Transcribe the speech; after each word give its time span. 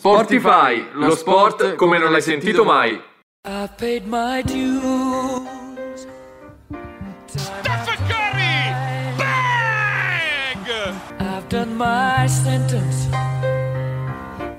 Sportify, 0.00 0.80
lo 0.94 1.14
sport 1.14 1.74
come 1.74 1.98
non 1.98 2.10
l'hai 2.10 2.22
sentito 2.22 2.64
mai. 2.64 2.98
I've 3.46 3.74
paid 3.76 4.06
my 4.06 4.40
dues. 4.42 6.06
Stephen 7.26 7.98
Curry! 8.08 8.72
Bang! 9.18 10.66
I've 11.18 11.46
done 11.48 11.76
my 11.76 12.26
sentence. 12.26 13.08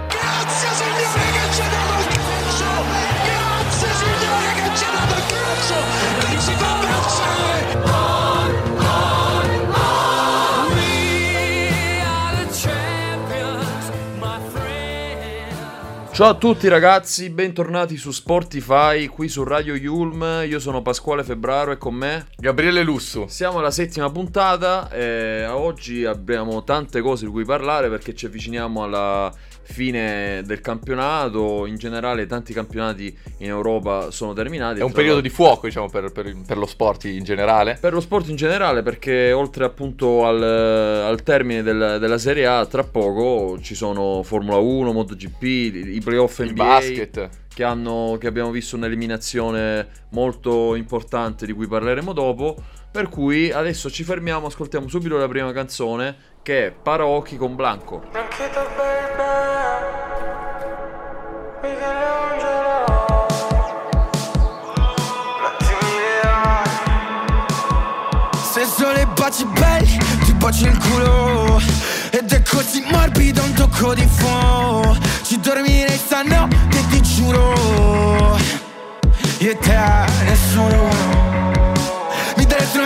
Grazie 0.09 0.71
signore 0.73 1.31
che 1.33 1.53
ci 1.53 1.63
are 12.03 12.37
the 12.37 12.53
champions, 12.53 13.91
my 14.19 14.39
friend. 14.51 16.13
Ciao 16.13 16.29
a 16.29 16.35
tutti 16.35 16.69
ragazzi, 16.69 17.31
bentornati 17.31 17.97
su 17.97 18.11
Sportify, 18.11 19.07
qui 19.07 19.29
su 19.29 19.43
Radio 19.45 19.75
Yulm, 19.75 20.45
io 20.47 20.59
sono 20.59 20.83
Pasquale 20.83 21.25
Febbraro 21.25 21.73
e 21.73 21.79
con 21.79 21.95
me 21.95 22.27
Gabriele 22.37 22.83
Lussu. 22.83 23.27
siamo 23.29 23.59
alla 23.59 23.71
settima 23.71 24.11
puntata 24.11 24.91
e 24.91 25.47
oggi 25.47 26.05
abbiamo 26.05 26.63
tante 26.65 27.01
cose 27.01 27.25
di 27.25 27.31
cui 27.31 27.45
parlare 27.45 27.89
perché 27.89 28.15
ci 28.15 28.27
avviciniamo 28.27 28.83
alla 28.83 29.33
fine 29.71 30.43
del 30.45 30.61
campionato, 30.61 31.67
in 31.67 31.77
generale 31.77 32.27
tanti 32.27 32.53
campionati 32.53 33.17
in 33.39 33.49
Europa 33.49 34.11
sono 34.11 34.33
terminati. 34.33 34.81
È 34.81 34.83
un 34.83 34.93
periodo 34.93 35.21
l'altro- 35.21 35.29
di 35.31 35.35
fuoco, 35.35 35.67
diciamo, 35.67 35.89
per, 35.89 36.13
per- 36.13 36.37
per 36.47 36.59
lo 36.59 36.67
sport 36.67 37.05
in 37.05 37.25
generale. 37.25 37.79
Per 37.81 37.93
lo 37.93 38.01
sport 38.01 38.29
in 38.29 38.37
generale, 38.37 38.83
perché 38.83 39.33
oltre 39.33 39.65
appunto 39.65 40.27
al, 40.27 40.43
al 40.43 41.23
termine 41.23 41.63
del- 41.63 41.97
della 42.01 42.19
Serie 42.19 42.47
A, 42.47 42.67
tra 42.67 42.85
poco 42.85 43.59
ci 43.61 43.75
sono 43.75 44.23
Formula 44.23 44.57
1, 44.59 44.93
MotoGP, 44.93 45.43
i 45.43 46.01
playoff 46.03 46.39
Il 46.41 46.51
NBA 46.53 46.65
basket. 46.65 47.29
che, 47.55 47.65
hanno, 47.65 48.17
che 48.21 48.27
abbiamo 48.27 48.51
visto 48.51 48.77
un'eliminazione 48.77 49.87
molto 50.11 50.75
importante 50.75 51.47
di 51.47 51.53
cui 51.53 51.67
parleremo 51.67 52.13
dopo. 52.13 52.57
Per 52.93 53.09
cui 53.09 53.53
adesso 53.53 53.89
ci 53.89 54.03
fermiamo, 54.03 54.49
ascoltiamo 54.49 54.89
subito 54.89 55.17
la 55.17 55.29
prima 55.29 55.53
canzone 55.53 56.17
che 56.43 56.67
è 56.67 56.71
Paraocchi 56.73 57.37
con 57.37 57.55
Blanco. 57.55 58.03
Se 68.43 68.65
solo 68.65 68.99
i 68.99 69.07
baci 69.15 69.45
belli, 69.45 69.99
ti 70.25 70.33
baci 70.35 70.65
il 70.65 70.77
culo. 70.79 71.61
Ed 72.11 72.33
è 72.33 72.43
così 72.43 72.85
morbido 72.91 73.41
un 73.41 73.53
tocco 73.53 73.95
di 73.95 74.05
fuoco 74.05 74.97
Ci 75.23 75.39
dormirei 75.39 75.97
stanotte, 75.97 76.85
ti 76.91 77.01
giuro. 77.03 78.37
Io 79.39 79.51
e 79.53 79.59
te, 79.59 79.79
nessuno 80.25 81.20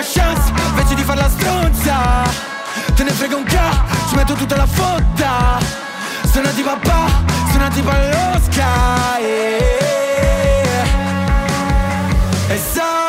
chance, 0.04 0.52
invece 0.68 0.94
di 0.94 1.02
farla 1.02 1.28
stronza 1.28 2.22
Te 2.94 3.02
ne 3.02 3.10
frega 3.10 3.36
un 3.36 3.44
ca, 3.44 3.84
ci 4.08 4.14
metto 4.14 4.34
tutta 4.34 4.56
la 4.56 4.66
fotta. 4.66 5.58
Sono 6.30 6.50
di 6.52 6.62
papà, 6.62 7.06
sono 7.50 7.68
tipo 7.68 7.90
allo 7.90 8.40
sky 8.40 9.24
e 12.48 12.58
sarà 12.72 13.03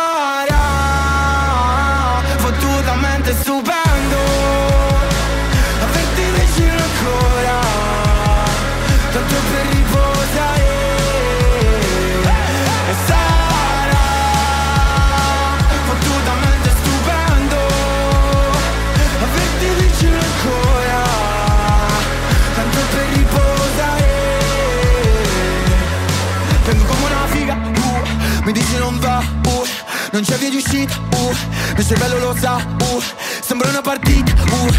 non 30.16 30.24
c'è 30.24 30.38
via 30.38 30.50
di 30.50 30.56
uscita, 30.56 30.96
uh, 30.96 31.36
il 31.76 31.86
cervello 31.86 32.18
lo 32.20 32.34
sa, 32.40 32.56
uh, 32.56 33.04
sembra 33.42 33.68
una 33.68 33.82
partita, 33.82 34.32
uh, 34.32 34.74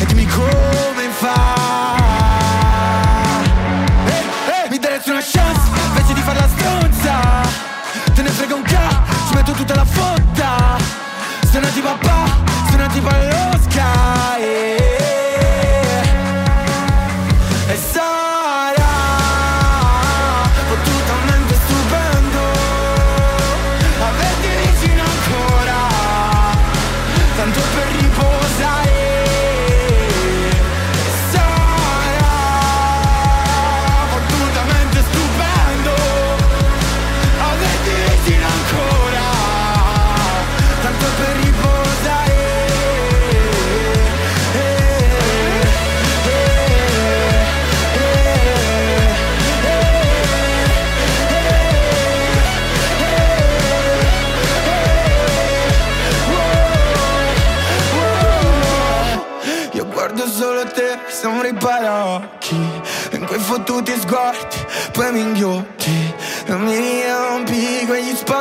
e 0.00 0.06
dimmi 0.06 0.24
come 0.24 1.10
fa. 1.10 1.94
Eh, 4.06 4.64
eh, 4.64 4.70
mi 4.70 4.78
daresti 4.78 5.10
una 5.10 5.20
chance, 5.20 5.60
invece 5.88 6.14
di 6.14 6.20
farla 6.22 6.48
stronza, 6.48 7.20
te 8.14 8.22
ne 8.22 8.30
frega 8.30 8.54
un 8.54 8.62
ca, 8.62 9.04
ci 9.28 9.34
metto 9.34 9.52
tutta 9.52 9.74
la 9.74 9.84
fotta, 9.84 10.71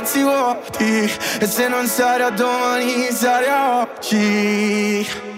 spazi 0.02 0.24
vuoti 0.24 1.12
E 1.40 1.46
se 1.48 1.68
non 1.68 1.86
sarà 1.88 2.30
domani, 2.30 3.12
sarà 3.12 3.82
oggi 3.82 5.31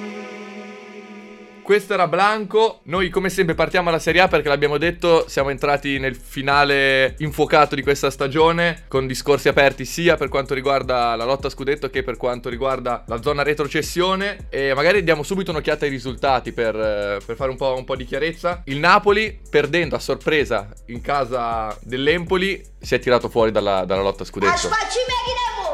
Questo 1.64 1.94
era 1.94 2.10
Blanco. 2.10 2.82
Noi, 2.84 3.10
come 3.10 3.30
sempre, 3.30 3.56
partiamo 3.56 3.88
alla 3.88 3.98
Serie 3.98 4.20
A 4.20 4.28
perché 4.28 4.50
l'abbiamo 4.50 4.78
detto. 4.78 5.30
Siamo 5.30 5.50
entrati 5.50 5.98
nel 5.98 6.14
finale 6.14 7.16
infuocato 7.20 7.74
di 7.74 7.82
questa 7.82 8.12
stagione. 8.12 8.84
Con 8.90 9.08
discorsi 9.08 9.48
aperti 9.48 9.86
sia 9.86 10.18
per 10.18 10.28
quanto 10.28 10.54
riguarda 10.54 11.16
la 11.16 11.24
lotta 11.24 11.48
a 11.48 11.50
scudetto 11.50 11.90
che 11.90 12.04
per 12.04 12.18
quanto 12.18 12.50
riguarda 12.50 13.06
la 13.08 13.22
zona 13.22 13.44
retrocessione. 13.44 14.48
E 14.50 14.74
magari 14.74 15.06
diamo 15.06 15.24
subito 15.24 15.52
un'occhiata 15.52 15.86
ai 15.86 15.92
risultati 15.92 16.52
per, 16.52 16.74
per 17.26 17.36
fare 17.38 17.50
un 17.50 17.56
po', 17.56 17.74
un 17.78 17.86
po' 17.86 17.96
di 17.96 18.04
chiarezza. 18.04 18.62
Il 18.66 18.80
Napoli, 18.80 19.40
perdendo 19.50 19.96
a 19.96 20.00
sorpresa 20.00 20.68
in 20.88 21.00
casa 21.00 21.76
dell'Empoli, 21.82 22.62
si 22.78 22.94
è 22.94 23.00
tirato 23.00 23.30
fuori 23.30 23.52
dalla, 23.52 23.86
dalla 23.86 24.02
lotta 24.02 24.24
a 24.24 24.26
scudetto. 24.26 24.70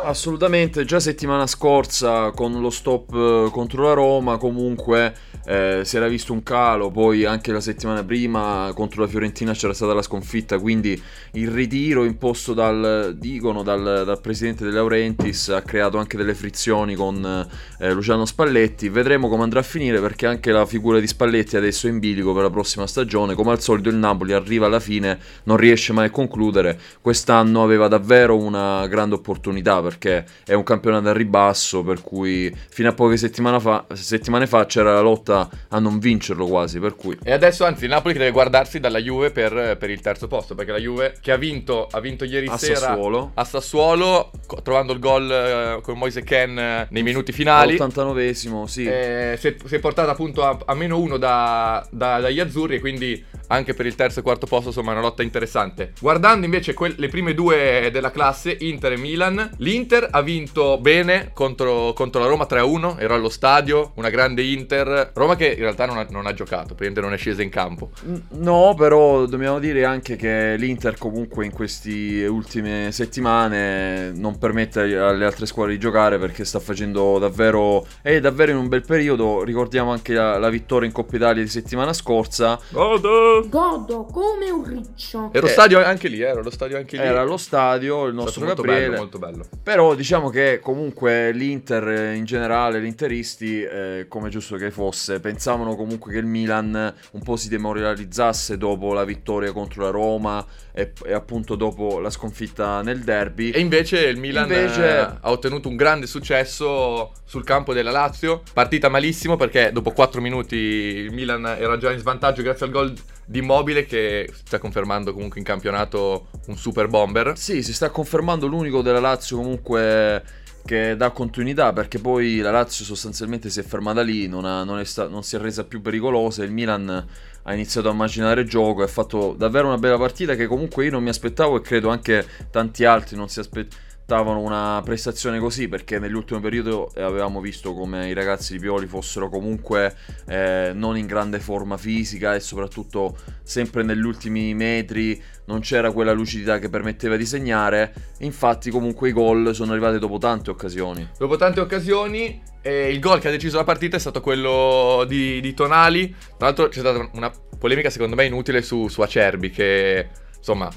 Assolutamente, 0.04 0.86
già 0.86 1.00
settimana 1.00 1.46
scorsa 1.46 2.32
con 2.32 2.62
lo 2.62 2.70
stop 2.70 3.14
eh, 3.14 3.52
contro 3.52 3.84
la 3.84 3.94
Roma 3.94 4.38
comunque 4.38 5.14
eh, 5.50 5.82
si 5.84 5.98
era 5.98 6.08
visto 6.08 6.32
un 6.32 6.44
calo, 6.44 6.92
poi 6.92 7.26
anche 7.26 7.52
la 7.52 7.60
settimana 7.60 8.04
prima 8.04 8.72
contro 8.76 9.02
la 9.02 9.08
Fiorentina 9.08 9.54
c'era 9.54 9.74
stata 9.74 9.96
la 9.96 10.04
sconfitta, 10.04 10.60
quindi 10.60 11.02
il 11.32 11.50
ritiro 11.50 12.06
imposto 12.06 12.54
dal, 12.54 13.16
dicono, 13.18 13.64
dal, 13.64 14.04
dal 14.06 14.22
presidente 14.22 14.64
De 14.64 14.70
Laurentiis 14.70 15.50
ha 15.50 15.64
creato 15.64 15.98
anche 15.98 16.18
delle 16.18 16.36
frizioni 16.36 16.94
con 16.94 17.48
eh, 17.80 17.92
Luciano 17.94 18.26
Spalletti, 18.26 18.90
vedremo 18.90 19.28
come 19.28 19.42
andrà 19.42 19.62
a 19.62 19.64
finire 19.64 20.00
perché 20.00 20.28
anche 20.28 20.52
la 20.52 20.68
figura 20.68 21.00
di 21.00 21.08
Spalletti 21.08 21.58
adesso 21.58 21.88
è 21.88 21.90
in 21.90 21.98
bilico 21.98 22.32
per 22.32 22.44
la 22.44 22.52
prossima 22.52 22.86
stagione, 22.86 23.34
come 23.34 23.50
al 23.50 23.60
solito 23.60 23.90
il 23.90 23.96
Napoli 23.96 24.34
arriva 24.34 24.68
alla 24.68 24.80
fine, 24.80 25.18
non 25.46 25.58
riesce 25.58 25.94
mai 25.94 26.06
a 26.06 26.12
concludere, 26.12 26.80
quest'anno 27.02 27.64
aveva 27.64 27.88
davvero 27.88 28.38
una 28.38 28.86
grande 28.86 29.16
opportunità 29.16 29.82
perché 29.82 30.26
è 30.46 30.54
un 30.54 30.64
campionato 30.64 31.10
a 31.10 31.14
ribasso, 31.14 31.82
per 31.82 32.04
cui 32.04 32.56
fino 32.70 32.90
a 32.90 32.94
poche 32.94 33.18
settimane 33.18 33.60
fa, 33.60 33.88
settimane 33.94 34.46
fa 34.46 34.68
c'era 34.68 34.94
la 34.94 35.02
lotta 35.02 35.38
a, 35.40 35.50
a 35.70 35.80
non 35.80 36.00
vincerlo 36.00 36.46
quasi, 36.48 36.80
per 36.80 36.96
cui... 36.96 37.18
E 37.24 37.32
adesso, 37.32 37.66
anzi, 37.66 37.84
il 37.86 37.90
Napoli 37.90 38.14
che 38.14 38.20
deve 38.20 38.32
guardarsi 38.32 38.80
dalla 38.80 39.00
Juve 39.00 39.32
per, 39.32 39.78
per 39.78 39.90
il 39.90 40.02
terzo 40.02 40.28
posto, 40.28 40.56
perché 40.56 40.72
la 40.72 40.78
Juve 40.80 41.16
che 41.22 41.32
ha 41.32 41.38
vinto, 41.38 41.88
ha 41.90 42.00
vinto 42.00 42.26
ieri 42.26 42.48
A 42.48 42.58
sera 42.58 42.76
Sassuolo. 42.78 43.32
a 43.34 43.44
Sassuolo, 43.44 44.32
trovando 44.64 44.94
il 44.94 45.00
gol 45.00 45.32
eh, 45.32 45.82
con 45.82 45.98
Moise 45.98 46.24
Ken 46.24 46.58
eh, 46.58 46.88
nei 46.90 47.04
minuti 47.04 47.32
finali. 47.32 47.78
All'89esimo, 47.78 48.64
sì. 48.66 48.86
Eh, 48.86 49.36
si, 49.40 49.48
è, 49.48 49.56
si 49.66 49.76
è 49.76 49.80
portata 49.80 50.12
appunto 50.12 50.44
a, 50.44 50.58
a 50.66 50.74
meno 50.74 50.98
uno 51.00 51.18
da- 51.18 51.86
da- 51.92 52.20
dagli 52.20 52.40
azzurri 52.40 52.76
e 52.76 52.80
quindi 52.80 53.24
anche 53.52 53.74
per 53.74 53.86
il 53.88 53.96
terzo 53.96 54.20
e 54.20 54.24
quarto 54.24 54.46
posto 54.46 54.68
insomma 54.68 54.90
è 54.92 54.94
una 54.94 55.02
lotta 55.02 55.24
interessante. 55.24 55.94
Guardando 56.00 56.46
invece 56.46 56.74
quel- 56.74 56.96
le 56.98 57.08
prime 57.08 57.34
due 57.34 57.90
della 57.92 58.12
classe, 58.12 58.56
Inter 58.60 58.94
e 58.94 58.98
Milan, 58.98 59.52
l'Inter 59.58 60.08
ha 60.12 60.22
vinto 60.22 60.78
bene 60.80 61.32
contro, 61.34 61.94
contro 61.94 62.22
la 62.22 62.28
Roma 62.28 62.46
3-1, 62.50 63.00
ero 63.00 63.14
allo 63.16 63.30
stadio, 63.30 63.92
una 63.96 64.10
grande 64.10 64.44
Inter, 64.44 65.12
Roma 65.20 65.36
che 65.36 65.48
in 65.50 65.60
realtà 65.60 65.86
non 65.86 65.98
ha, 65.98 66.08
non 66.10 66.26
ha 66.26 66.34
giocato, 66.34 66.76
praticamente 66.76 67.02
non 67.02 67.14
è 67.14 67.18
scesa 67.18 67.42
in 67.42 67.50
campo. 67.50 67.90
No, 68.30 68.74
però 68.78 69.26
dobbiamo 69.26 69.60
dire 69.60 69.84
anche 69.86 70.16
che 70.16 70.56
l'Inter 70.58 70.98
comunque 70.98 71.46
in 71.46 71.52
queste 71.52 72.26
ultime 72.26 72.92
settimane 72.92 74.12
non 74.16 74.38
permette 74.38 74.80
alle 74.98 75.26
altre 75.26 75.46
squadre 75.46 75.74
di 75.74 75.80
giocare 75.80 76.18
perché 76.18 76.46
sta 76.46 76.60
facendo 76.60 77.20
davvero 77.20 77.86
è 78.02 78.20
davvero 78.20 78.52
in 78.52 78.58
un 78.58 78.68
bel 78.68 78.84
periodo. 78.86 79.44
Ricordiamo 79.44 79.92
anche 79.92 80.14
la, 80.14 80.38
la 80.38 80.50
vittoria 80.50 80.88
in 80.88 80.94
Coppa 80.94 81.16
Italia 81.18 81.44
di 81.44 81.50
settimana 81.50 81.92
scorsa. 81.94 82.58
Godo 82.72 84.06
come 84.06 84.50
un 84.50 84.64
riccio. 84.64 85.30
Ero 85.34 85.48
Eh. 85.48 85.50
stadio 85.50 85.84
anche 85.84 86.08
lì, 86.08 86.22
ero 86.22 86.40
allo 86.40 86.50
stadio 86.52 86.78
anche 86.78 86.98
lì. 86.98 87.04
Era 87.04 87.22
allo 87.22 87.38
stadio 87.38 88.06
il 88.06 88.14
nostro 88.14 88.46
molto 88.46 88.62
Gabriele. 88.62 88.88
bello, 88.90 88.98
molto 89.02 89.18
bello. 89.20 89.46
Però 89.64 89.96
diciamo 89.96 90.30
che 90.30 90.60
comunque 90.62 91.32
l'Inter 91.32 92.14
in 92.16 92.26
generale, 92.26 92.82
gli 92.82 92.86
interisti, 92.86 93.62
eh, 93.62 94.06
come 94.08 94.30
giusto 94.30 94.56
che 94.56 94.72
fosse, 94.72 95.09
pensavano 95.20 95.76
comunque 95.76 96.12
che 96.12 96.20
il 96.20 96.26
Milan 96.26 96.94
un 97.12 97.24
po' 97.24 97.36
si 97.36 97.50
demoralizzasse 97.50 98.58
dopo 98.58 98.94
la 98.94 99.04
vittoria 99.04 99.52
contro 99.52 99.84
la 99.84 99.90
Roma 99.90 100.46
e, 100.72 100.94
e 101.06 101.14
appunto 101.14 101.56
dopo 101.56 102.00
la 102.00 102.10
sconfitta 102.10 102.82
nel 102.82 103.00
derby. 103.00 103.50
E 103.50 103.60
invece 103.60 104.02
il 104.06 104.18
Milan 104.18 104.44
Invece- 104.44 104.86
eh, 104.86 105.00
ha 105.00 105.32
ottenuto 105.32 105.68
un 105.70 105.76
grande 105.76 106.06
successo 106.06 107.14
sul 107.26 107.44
campo 107.44 107.74
della 107.74 107.92
Lazio. 107.92 108.44
Partita 108.54 108.90
malissimo 108.90 109.36
perché 109.36 109.72
dopo 109.72 109.92
4 109.92 110.22
minuti 110.22 110.56
il 110.56 111.12
Milan 111.12 111.46
era 111.46 111.78
già 111.78 111.92
in 111.92 112.00
svantaggio 112.00 112.44
grazie 112.44 112.66
al 112.66 112.72
gol 112.72 112.94
di 113.26 113.40
Immobile 113.40 113.86
che 113.86 114.30
sta 114.44 114.58
confermando 114.58 115.14
comunque 115.14 115.40
in 115.40 115.46
campionato 115.46 116.28
un 116.48 116.58
super 116.58 116.88
bomber. 116.88 117.34
Sì, 117.38 117.62
si 117.62 117.74
sta 117.74 117.90
confermando 117.90 118.48
l'unico 118.48 118.82
della 118.82 119.00
Lazio 119.00 119.38
comunque 119.38 120.24
che 120.70 120.96
dà 120.96 121.10
continuità 121.10 121.74
perché 121.74 121.98
poi 121.98 122.42
la 122.42 122.52
Lazio 122.52 122.86
sostanzialmente 122.86 123.50
si 123.50 123.60
è 123.60 123.64
fermata 123.64 124.04
lì, 124.04 124.28
non, 124.28 124.46
ha- 124.46 124.64
non 124.64 124.78
è 124.78 124.84
sta- 124.84 125.08
non 125.08 125.24
si 125.24 125.36
è 125.36 125.40
resa 125.40 125.64
più 125.64 125.82
pericolosa 125.82 126.44
il 126.44 126.52
Milan 126.52 127.08
ha 127.42 127.54
iniziato 127.56 127.90
a 127.90 127.92
immaginare 127.92 128.44
gioco 128.46 128.84
ha 128.84 128.88
fatto 128.88 129.34
davvero 129.36 129.66
una 129.66 129.80
bella 129.80 129.98
partita 129.98 130.36
che 130.36 130.46
comunque 130.46 130.86
io 130.86 130.92
non 130.92 131.02
mi 131.02 131.10
aspettavo 131.10 131.58
e 131.58 131.62
credo 131.62 131.90
anche 131.90 132.24
tanti 132.52 132.86
altri 132.86 133.16
non 133.16 133.30
si 133.30 133.40
aspettavano 133.40 133.88
una 134.18 134.82
prestazione 134.84 135.40
così 135.40 135.68
perché 135.68 136.00
nell'ultimo 136.00 136.40
periodo 136.40 136.92
avevamo 136.96 137.40
visto 137.42 137.74
come 137.74 138.08
i 138.10 138.14
ragazzi 138.14 138.54
di 138.54 138.60
Pioli 138.60 138.88
fossero 138.88 139.30
comunque 139.30 139.96
eh, 140.28 140.72
non 140.74 140.98
in 140.98 141.06
grande 141.06 141.40
forma 141.40 141.78
fisica 141.78 142.34
e 142.36 142.40
soprattutto 142.40 143.16
sempre 143.44 143.84
negli 143.84 144.04
ultimi 144.04 144.54
metri 144.54 145.22
non 145.46 145.60
c'era 145.60 145.92
quella 145.92 146.12
lucidità 146.12 146.60
che 146.60 146.70
permetteva 146.70 147.16
di 147.16 147.26
segnare. 147.26 147.94
Infatti, 148.20 148.70
comunque, 148.70 149.10
i 149.10 149.12
gol 149.12 149.56
sono 149.56 149.72
arrivati 149.72 149.98
dopo 149.98 150.20
tante 150.20 150.52
occasioni. 150.52 151.10
Dopo 151.18 151.38
tante 151.38 151.60
occasioni, 151.60 152.40
eh, 152.62 152.92
il 152.92 153.00
gol 153.00 153.20
che 153.20 153.30
ha 153.30 153.32
deciso 153.32 153.58
la 153.58 153.64
partita 153.64 153.98
è 153.98 154.00
stato 154.00 154.22
quello 154.22 155.06
di, 155.08 155.42
di 155.42 155.54
Tonali. 155.56 156.10
Tra 156.38 156.48
l'altro 156.48 156.68
c'è 156.68 156.80
stata 156.80 157.10
una 157.14 157.32
polemica 157.58 157.90
secondo 157.90 158.16
me 158.16 158.26
inutile 158.26 158.62
su, 158.62 158.88
su 158.88 159.02
Acerbi 159.02 159.50
che 159.50 160.08
insomma 160.38 160.70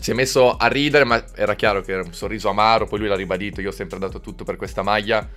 si 0.00 0.10
è 0.10 0.14
messo 0.14 0.56
a 0.56 0.66
ridere 0.66 1.04
ma 1.04 1.22
era 1.34 1.54
chiaro 1.54 1.80
che 1.80 1.92
era 1.92 2.02
un 2.02 2.12
sorriso 2.12 2.48
amaro, 2.48 2.86
poi 2.86 2.98
lui 2.98 3.08
l'ha 3.08 3.16
ribadito, 3.16 3.60
io 3.60 3.68
ho 3.68 3.72
sempre 3.72 3.98
dato 3.98 4.20
tutto 4.20 4.44
per 4.44 4.56
questa 4.56 4.82
maglia. 4.82 5.28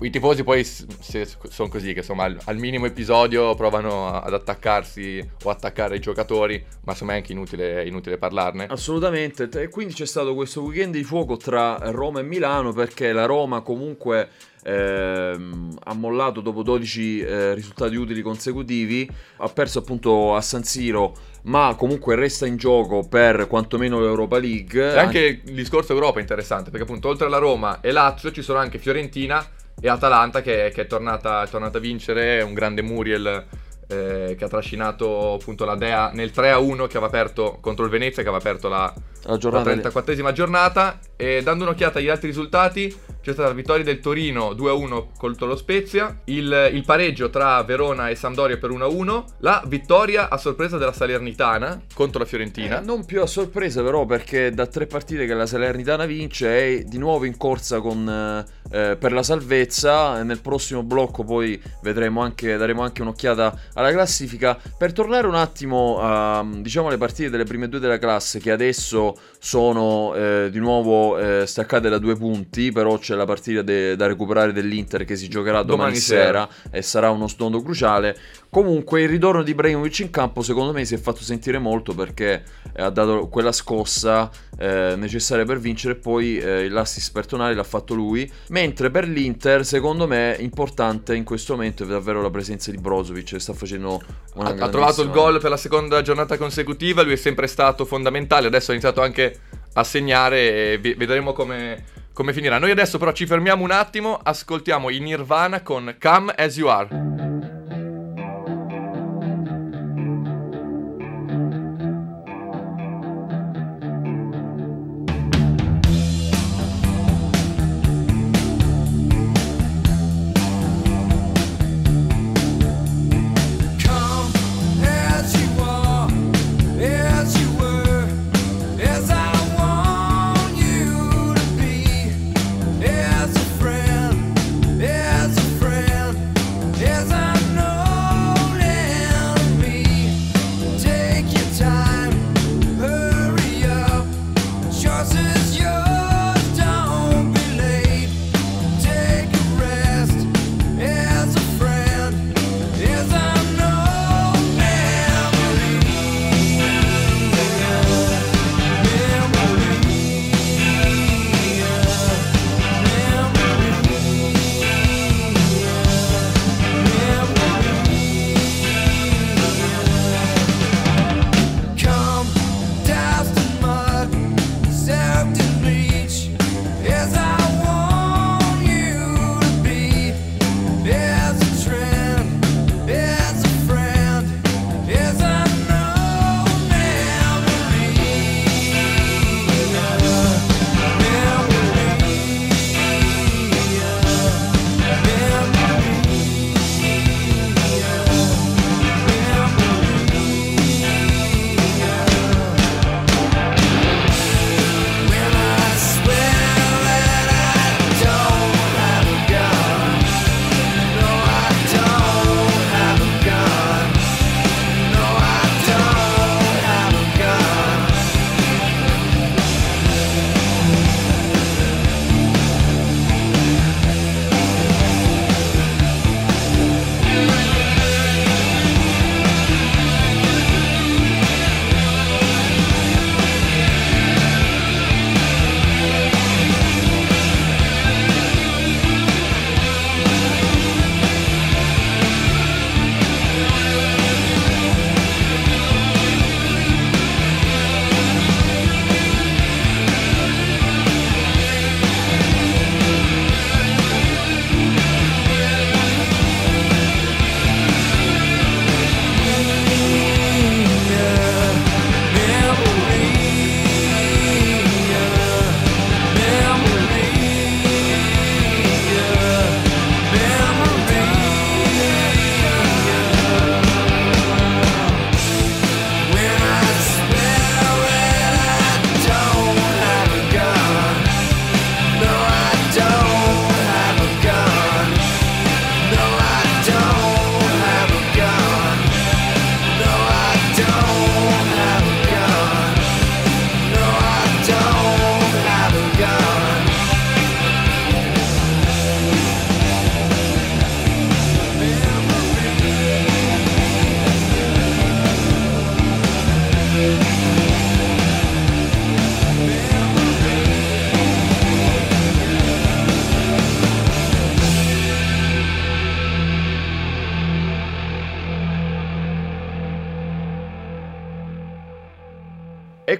I 0.00 0.10
tifosi 0.10 0.44
poi 0.44 0.64
sono 0.64 1.68
così, 1.68 1.92
che 1.92 2.00
insomma 2.00 2.24
al, 2.24 2.38
al 2.44 2.56
minimo 2.56 2.86
episodio 2.86 3.54
provano 3.54 4.08
ad 4.08 4.32
attaccarsi 4.32 5.28
o 5.42 5.50
attaccare 5.50 5.96
i 5.96 6.00
giocatori, 6.00 6.64
ma 6.84 6.92
insomma 6.92 7.12
è 7.14 7.16
anche 7.16 7.32
inutile, 7.32 7.84
inutile 7.84 8.16
parlarne. 8.16 8.66
Assolutamente. 8.66 9.48
E 9.60 9.68
quindi 9.68 9.94
c'è 9.94 10.06
stato 10.06 10.34
questo 10.34 10.62
weekend 10.62 10.94
di 10.94 11.02
fuoco 11.02 11.36
tra 11.36 11.78
Roma 11.90 12.20
e 12.20 12.22
Milano 12.22 12.72
perché 12.72 13.12
la 13.12 13.24
Roma 13.24 13.60
comunque 13.62 14.28
ehm, 14.62 15.78
ha 15.82 15.94
mollato 15.94 16.40
dopo 16.40 16.62
12 16.62 17.20
eh, 17.20 17.54
risultati 17.54 17.96
utili 17.96 18.22
consecutivi, 18.22 19.08
ha 19.38 19.48
perso 19.48 19.80
appunto 19.80 20.36
a 20.36 20.40
San 20.40 20.62
Siro, 20.62 21.16
ma 21.42 21.74
comunque 21.76 22.14
resta 22.14 22.46
in 22.46 22.56
gioco 22.56 23.06
per 23.08 23.46
quantomeno 23.48 23.98
l'Europa 23.98 24.38
League. 24.38 24.92
E 24.92 24.98
anche 24.98 25.40
il 25.44 25.54
discorso 25.54 25.92
Europa 25.92 26.18
è 26.18 26.20
interessante, 26.20 26.70
perché 26.70 26.84
appunto 26.84 27.08
oltre 27.08 27.26
alla 27.26 27.38
Roma 27.38 27.80
e 27.80 27.90
Lazio 27.90 28.30
ci 28.30 28.42
sono 28.42 28.58
anche 28.58 28.78
Fiorentina 28.78 29.44
e 29.80 29.88
Atalanta 29.88 30.40
che, 30.40 30.70
che 30.74 30.82
è, 30.82 30.86
tornata, 30.86 31.42
è 31.42 31.48
tornata 31.48 31.78
a 31.78 31.80
vincere, 31.80 32.42
un 32.42 32.54
grande 32.54 32.82
Muriel 32.82 33.46
eh, 33.88 34.34
che 34.38 34.44
ha 34.44 34.48
trascinato 34.48 35.34
appunto 35.34 35.64
la 35.64 35.74
Dea 35.74 36.10
nel 36.12 36.30
3-1 36.34 36.86
che 36.86 36.96
aveva 36.96 37.06
aperto 37.06 37.58
contro 37.60 37.84
il 37.84 37.90
Venezia, 37.90 38.22
che 38.22 38.28
aveva 38.28 38.42
aperto 38.42 38.68
la, 38.68 38.92
la 39.24 39.32
la 39.32 39.36
giornata 39.38 39.72
di- 39.72 39.80
34esima 39.80 40.32
giornata. 40.32 40.98
E 41.16 41.42
dando 41.42 41.64
un'occhiata 41.64 41.98
agli 41.98 42.08
altri 42.08 42.28
risultati 42.28 42.94
c'è 43.20 43.32
stata 43.32 43.48
la 43.48 43.54
vittoria 43.54 43.84
del 43.84 44.00
Torino 44.00 44.52
2-1 44.52 45.08
contro 45.18 45.46
lo 45.46 45.56
Spezia, 45.56 46.20
il, 46.24 46.70
il 46.72 46.84
pareggio 46.84 47.28
tra 47.28 47.62
Verona 47.62 48.08
e 48.08 48.14
Sampdoria 48.14 48.56
per 48.56 48.70
1-1, 48.70 49.24
la 49.38 49.62
vittoria 49.66 50.30
a 50.30 50.36
sorpresa 50.38 50.78
della 50.78 50.92
Salernitana 50.92 51.82
contro 51.92 52.20
la 52.20 52.24
Fiorentina. 52.24 52.80
Eh, 52.80 52.84
non 52.84 53.04
più 53.04 53.20
a 53.20 53.26
sorpresa 53.26 53.82
però 53.82 54.06
perché 54.06 54.52
da 54.52 54.66
tre 54.66 54.86
partite 54.86 55.26
che 55.26 55.34
la 55.34 55.46
Salernitana 55.46 56.06
vince 56.06 56.48
è 56.48 56.82
di 56.84 56.98
nuovo 56.98 57.24
in 57.24 57.36
corsa 57.36 57.80
con, 57.80 58.08
eh, 58.08 58.90
eh, 58.90 58.96
per 58.96 59.12
la 59.12 59.22
salvezza. 59.22 60.22
Nel 60.22 60.40
prossimo 60.40 60.82
blocco 60.82 61.24
poi 61.24 61.60
vedremo 61.82 62.22
anche, 62.22 62.56
daremo 62.56 62.82
anche 62.82 63.02
un'occhiata 63.02 63.58
alla 63.78 63.92
classifica. 63.92 64.58
Per 64.76 64.92
tornare 64.92 65.26
un 65.26 65.34
attimo 65.36 65.98
a 66.00 66.44
diciamo 66.60 66.88
alle 66.88 66.98
partite 66.98 67.30
delle 67.30 67.44
prime 67.44 67.68
due 67.68 67.78
della 67.78 67.98
classe 67.98 68.40
che 68.40 68.50
adesso 68.50 69.16
sono 69.38 70.14
eh, 70.14 70.48
di 70.50 70.58
nuovo 70.58 71.16
eh, 71.18 71.46
staccate 71.46 71.88
da 71.88 71.98
due 71.98 72.16
punti 72.16 72.72
però 72.72 72.98
c'è 72.98 73.14
la 73.14 73.24
partita 73.24 73.62
de- 73.62 73.94
da 73.96 74.06
recuperare 74.06 74.52
dell'Inter 74.52 75.04
che 75.04 75.14
si 75.16 75.28
giocherà 75.28 75.62
domani, 75.62 75.76
Domani 75.76 75.96
sera. 75.96 76.48
e 76.70 76.82
sarà 76.82 77.10
uno 77.10 77.28
snodo 77.28 77.62
cruciale 77.62 78.16
Comunque 78.50 79.02
il 79.02 79.08
ritorno 79.08 79.42
di 79.42 79.50
Ibrahimovic 79.50 79.98
in 79.98 80.10
campo 80.10 80.42
secondo 80.42 80.72
me 80.72 80.84
si 80.86 80.94
è 80.94 80.98
fatto 80.98 81.22
sentire 81.22 81.58
molto 81.58 81.94
perché 81.94 82.42
eh, 82.74 82.82
ha 82.82 82.88
dato 82.88 83.28
quella 83.28 83.52
scossa 83.52 84.30
eh, 84.58 84.94
necessaria 84.96 85.44
per 85.44 85.58
vincere 85.58 85.96
poi 85.96 86.38
eh, 86.38 86.68
l'assist 86.70 87.12
per 87.12 87.26
Tonali 87.26 87.54
l'ha 87.54 87.62
fatto 87.62 87.94
lui. 87.94 88.30
Mentre 88.48 88.90
per 88.90 89.06
l'Inter 89.06 89.66
secondo 89.66 90.06
me 90.06 90.36
importante 90.38 91.14
in 91.14 91.24
questo 91.24 91.54
momento 91.54 91.84
è 91.84 91.86
davvero 91.86 92.22
la 92.22 92.30
presenza 92.30 92.70
di 92.70 92.78
Brozovic 92.78 93.32
che 93.32 93.38
sta 93.38 93.52
facendo 93.52 94.00
una 94.34 94.48
Ha, 94.48 94.52
ha 94.52 94.68
trovato 94.68 95.02
il 95.02 95.10
grandissima- 95.10 95.12
gol 95.12 95.40
per 95.40 95.50
la 95.50 95.56
seconda 95.56 96.02
giornata 96.02 96.36
consecutiva, 96.38 97.02
lui 97.02 97.12
è 97.12 97.16
sempre 97.16 97.46
stato 97.46 97.84
fondamentale, 97.84 98.46
adesso 98.46 98.70
ha 98.70 98.74
iniziato 98.74 99.02
anche 99.02 99.40
a 99.74 99.84
segnare 99.84 100.72
e 100.72 100.78
vedremo 100.96 101.32
come, 101.32 101.84
come 102.12 102.32
finirà. 102.32 102.58
Noi 102.58 102.70
adesso 102.70 102.98
però 102.98 103.12
ci 103.12 103.26
fermiamo 103.26 103.62
un 103.62 103.70
attimo, 103.70 104.18
ascoltiamo 104.22 104.88
i 104.88 104.98
Nirvana 104.98 105.62
con 105.62 105.96
Come 106.00 106.32
As 106.32 106.56
You 106.56 106.68
Are. 106.68 107.57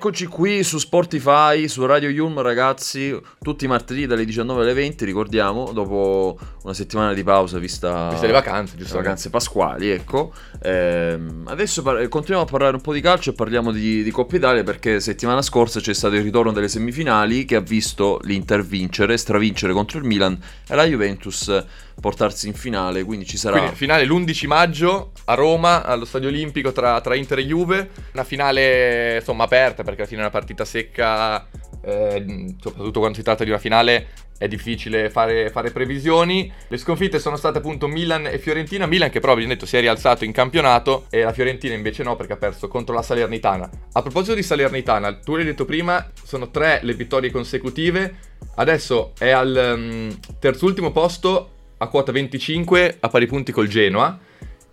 Eccoci 0.08 0.26
qui 0.26 0.64
su 0.64 0.78
Spotify, 0.78 1.68
su 1.68 1.84
Radio 1.84 2.08
Yulm 2.08 2.40
ragazzi, 2.40 3.14
tutti 3.42 3.66
i 3.66 3.68
martedì 3.68 4.06
dalle 4.06 4.24
19 4.24 4.62
alle 4.62 4.72
20, 4.72 5.04
ricordiamo, 5.04 5.70
dopo 5.72 6.38
una 6.62 6.72
settimana 6.72 7.12
di 7.12 7.22
pausa 7.22 7.58
vista, 7.58 8.08
Viste 8.08 8.26
le 8.26 8.32
vacanze, 8.32 8.72
le 8.72 8.80
giusto? 8.80 8.96
vacanze 8.96 9.28
pasquali, 9.28 9.90
ecco. 9.90 10.32
Ehm, 10.62 11.44
adesso 11.48 11.82
par- 11.82 12.08
continuiamo 12.08 12.48
a 12.48 12.50
parlare 12.50 12.76
un 12.76 12.80
po' 12.80 12.94
di 12.94 13.02
calcio 13.02 13.28
e 13.28 13.32
parliamo 13.34 13.70
di, 13.70 14.02
di 14.02 14.10
Coppa 14.10 14.36
Italia 14.36 14.62
perché 14.62 14.98
settimana 14.98 15.42
scorsa 15.42 15.78
c'è 15.78 15.92
stato 15.92 16.14
il 16.14 16.22
ritorno 16.22 16.52
delle 16.52 16.68
semifinali 16.68 17.44
che 17.44 17.56
ha 17.56 17.60
visto 17.60 18.18
l'Inter 18.22 18.64
vincere, 18.64 19.14
stravincere 19.18 19.74
contro 19.74 19.98
il 19.98 20.04
Milan 20.04 20.40
e 20.66 20.74
la 20.74 20.84
Juventus 20.84 21.52
portarsi 22.00 22.46
in 22.46 22.54
finale, 22.54 23.02
quindi 23.04 23.26
ci 23.26 23.36
sarà... 23.36 23.58
Quindi 23.58 23.76
finale 23.76 24.04
l'11 24.04 24.46
maggio 24.46 25.12
a 25.24 25.34
Roma, 25.34 25.84
allo 25.84 26.04
Stadio 26.04 26.28
Olimpico 26.28 26.72
tra, 26.72 27.00
tra 27.00 27.14
Inter 27.14 27.38
e 27.38 27.46
Juve. 27.46 27.90
Una 28.12 28.24
finale 28.24 29.16
insomma 29.16 29.44
aperta 29.44 29.82
perché 29.82 29.97
alla 30.00 30.08
fine 30.08 30.20
una 30.20 30.30
partita 30.30 30.64
secca, 30.64 31.46
eh, 31.82 32.54
soprattutto 32.60 32.98
quando 32.98 33.16
si 33.16 33.22
tratta 33.24 33.44
di 33.44 33.50
una 33.50 33.58
finale 33.58 34.06
è 34.38 34.46
difficile 34.46 35.10
fare, 35.10 35.50
fare 35.50 35.72
previsioni. 35.72 36.50
Le 36.68 36.76
sconfitte 36.78 37.18
sono 37.18 37.36
state 37.36 37.58
appunto 37.58 37.88
Milan 37.88 38.26
e 38.26 38.38
Fiorentina. 38.38 38.86
Milan 38.86 39.10
che 39.10 39.20
però 39.20 39.32
abbiamo 39.32 39.52
detto 39.52 39.66
si 39.66 39.76
è 39.76 39.80
rialzato 39.80 40.24
in 40.24 40.32
campionato 40.32 41.06
e 41.10 41.22
la 41.22 41.32
Fiorentina 41.32 41.74
invece 41.74 42.04
no 42.04 42.16
perché 42.16 42.34
ha 42.34 42.36
perso 42.36 42.68
contro 42.68 42.94
la 42.94 43.02
Salernitana. 43.02 43.68
A 43.92 44.00
proposito 44.00 44.34
di 44.34 44.42
Salernitana, 44.42 45.12
tu 45.16 45.34
l'hai 45.34 45.44
detto 45.44 45.64
prima, 45.64 46.10
sono 46.22 46.50
tre 46.50 46.78
le 46.82 46.94
vittorie 46.94 47.30
consecutive. 47.30 48.26
Adesso 48.54 49.12
è 49.18 49.30
al 49.30 49.74
um, 49.76 50.18
terzultimo 50.38 50.92
posto 50.92 51.50
a 51.78 51.88
quota 51.88 52.12
25 52.12 52.96
a 53.00 53.08
pari 53.08 53.26
punti 53.26 53.52
col 53.52 53.68
Genoa. 53.68 54.18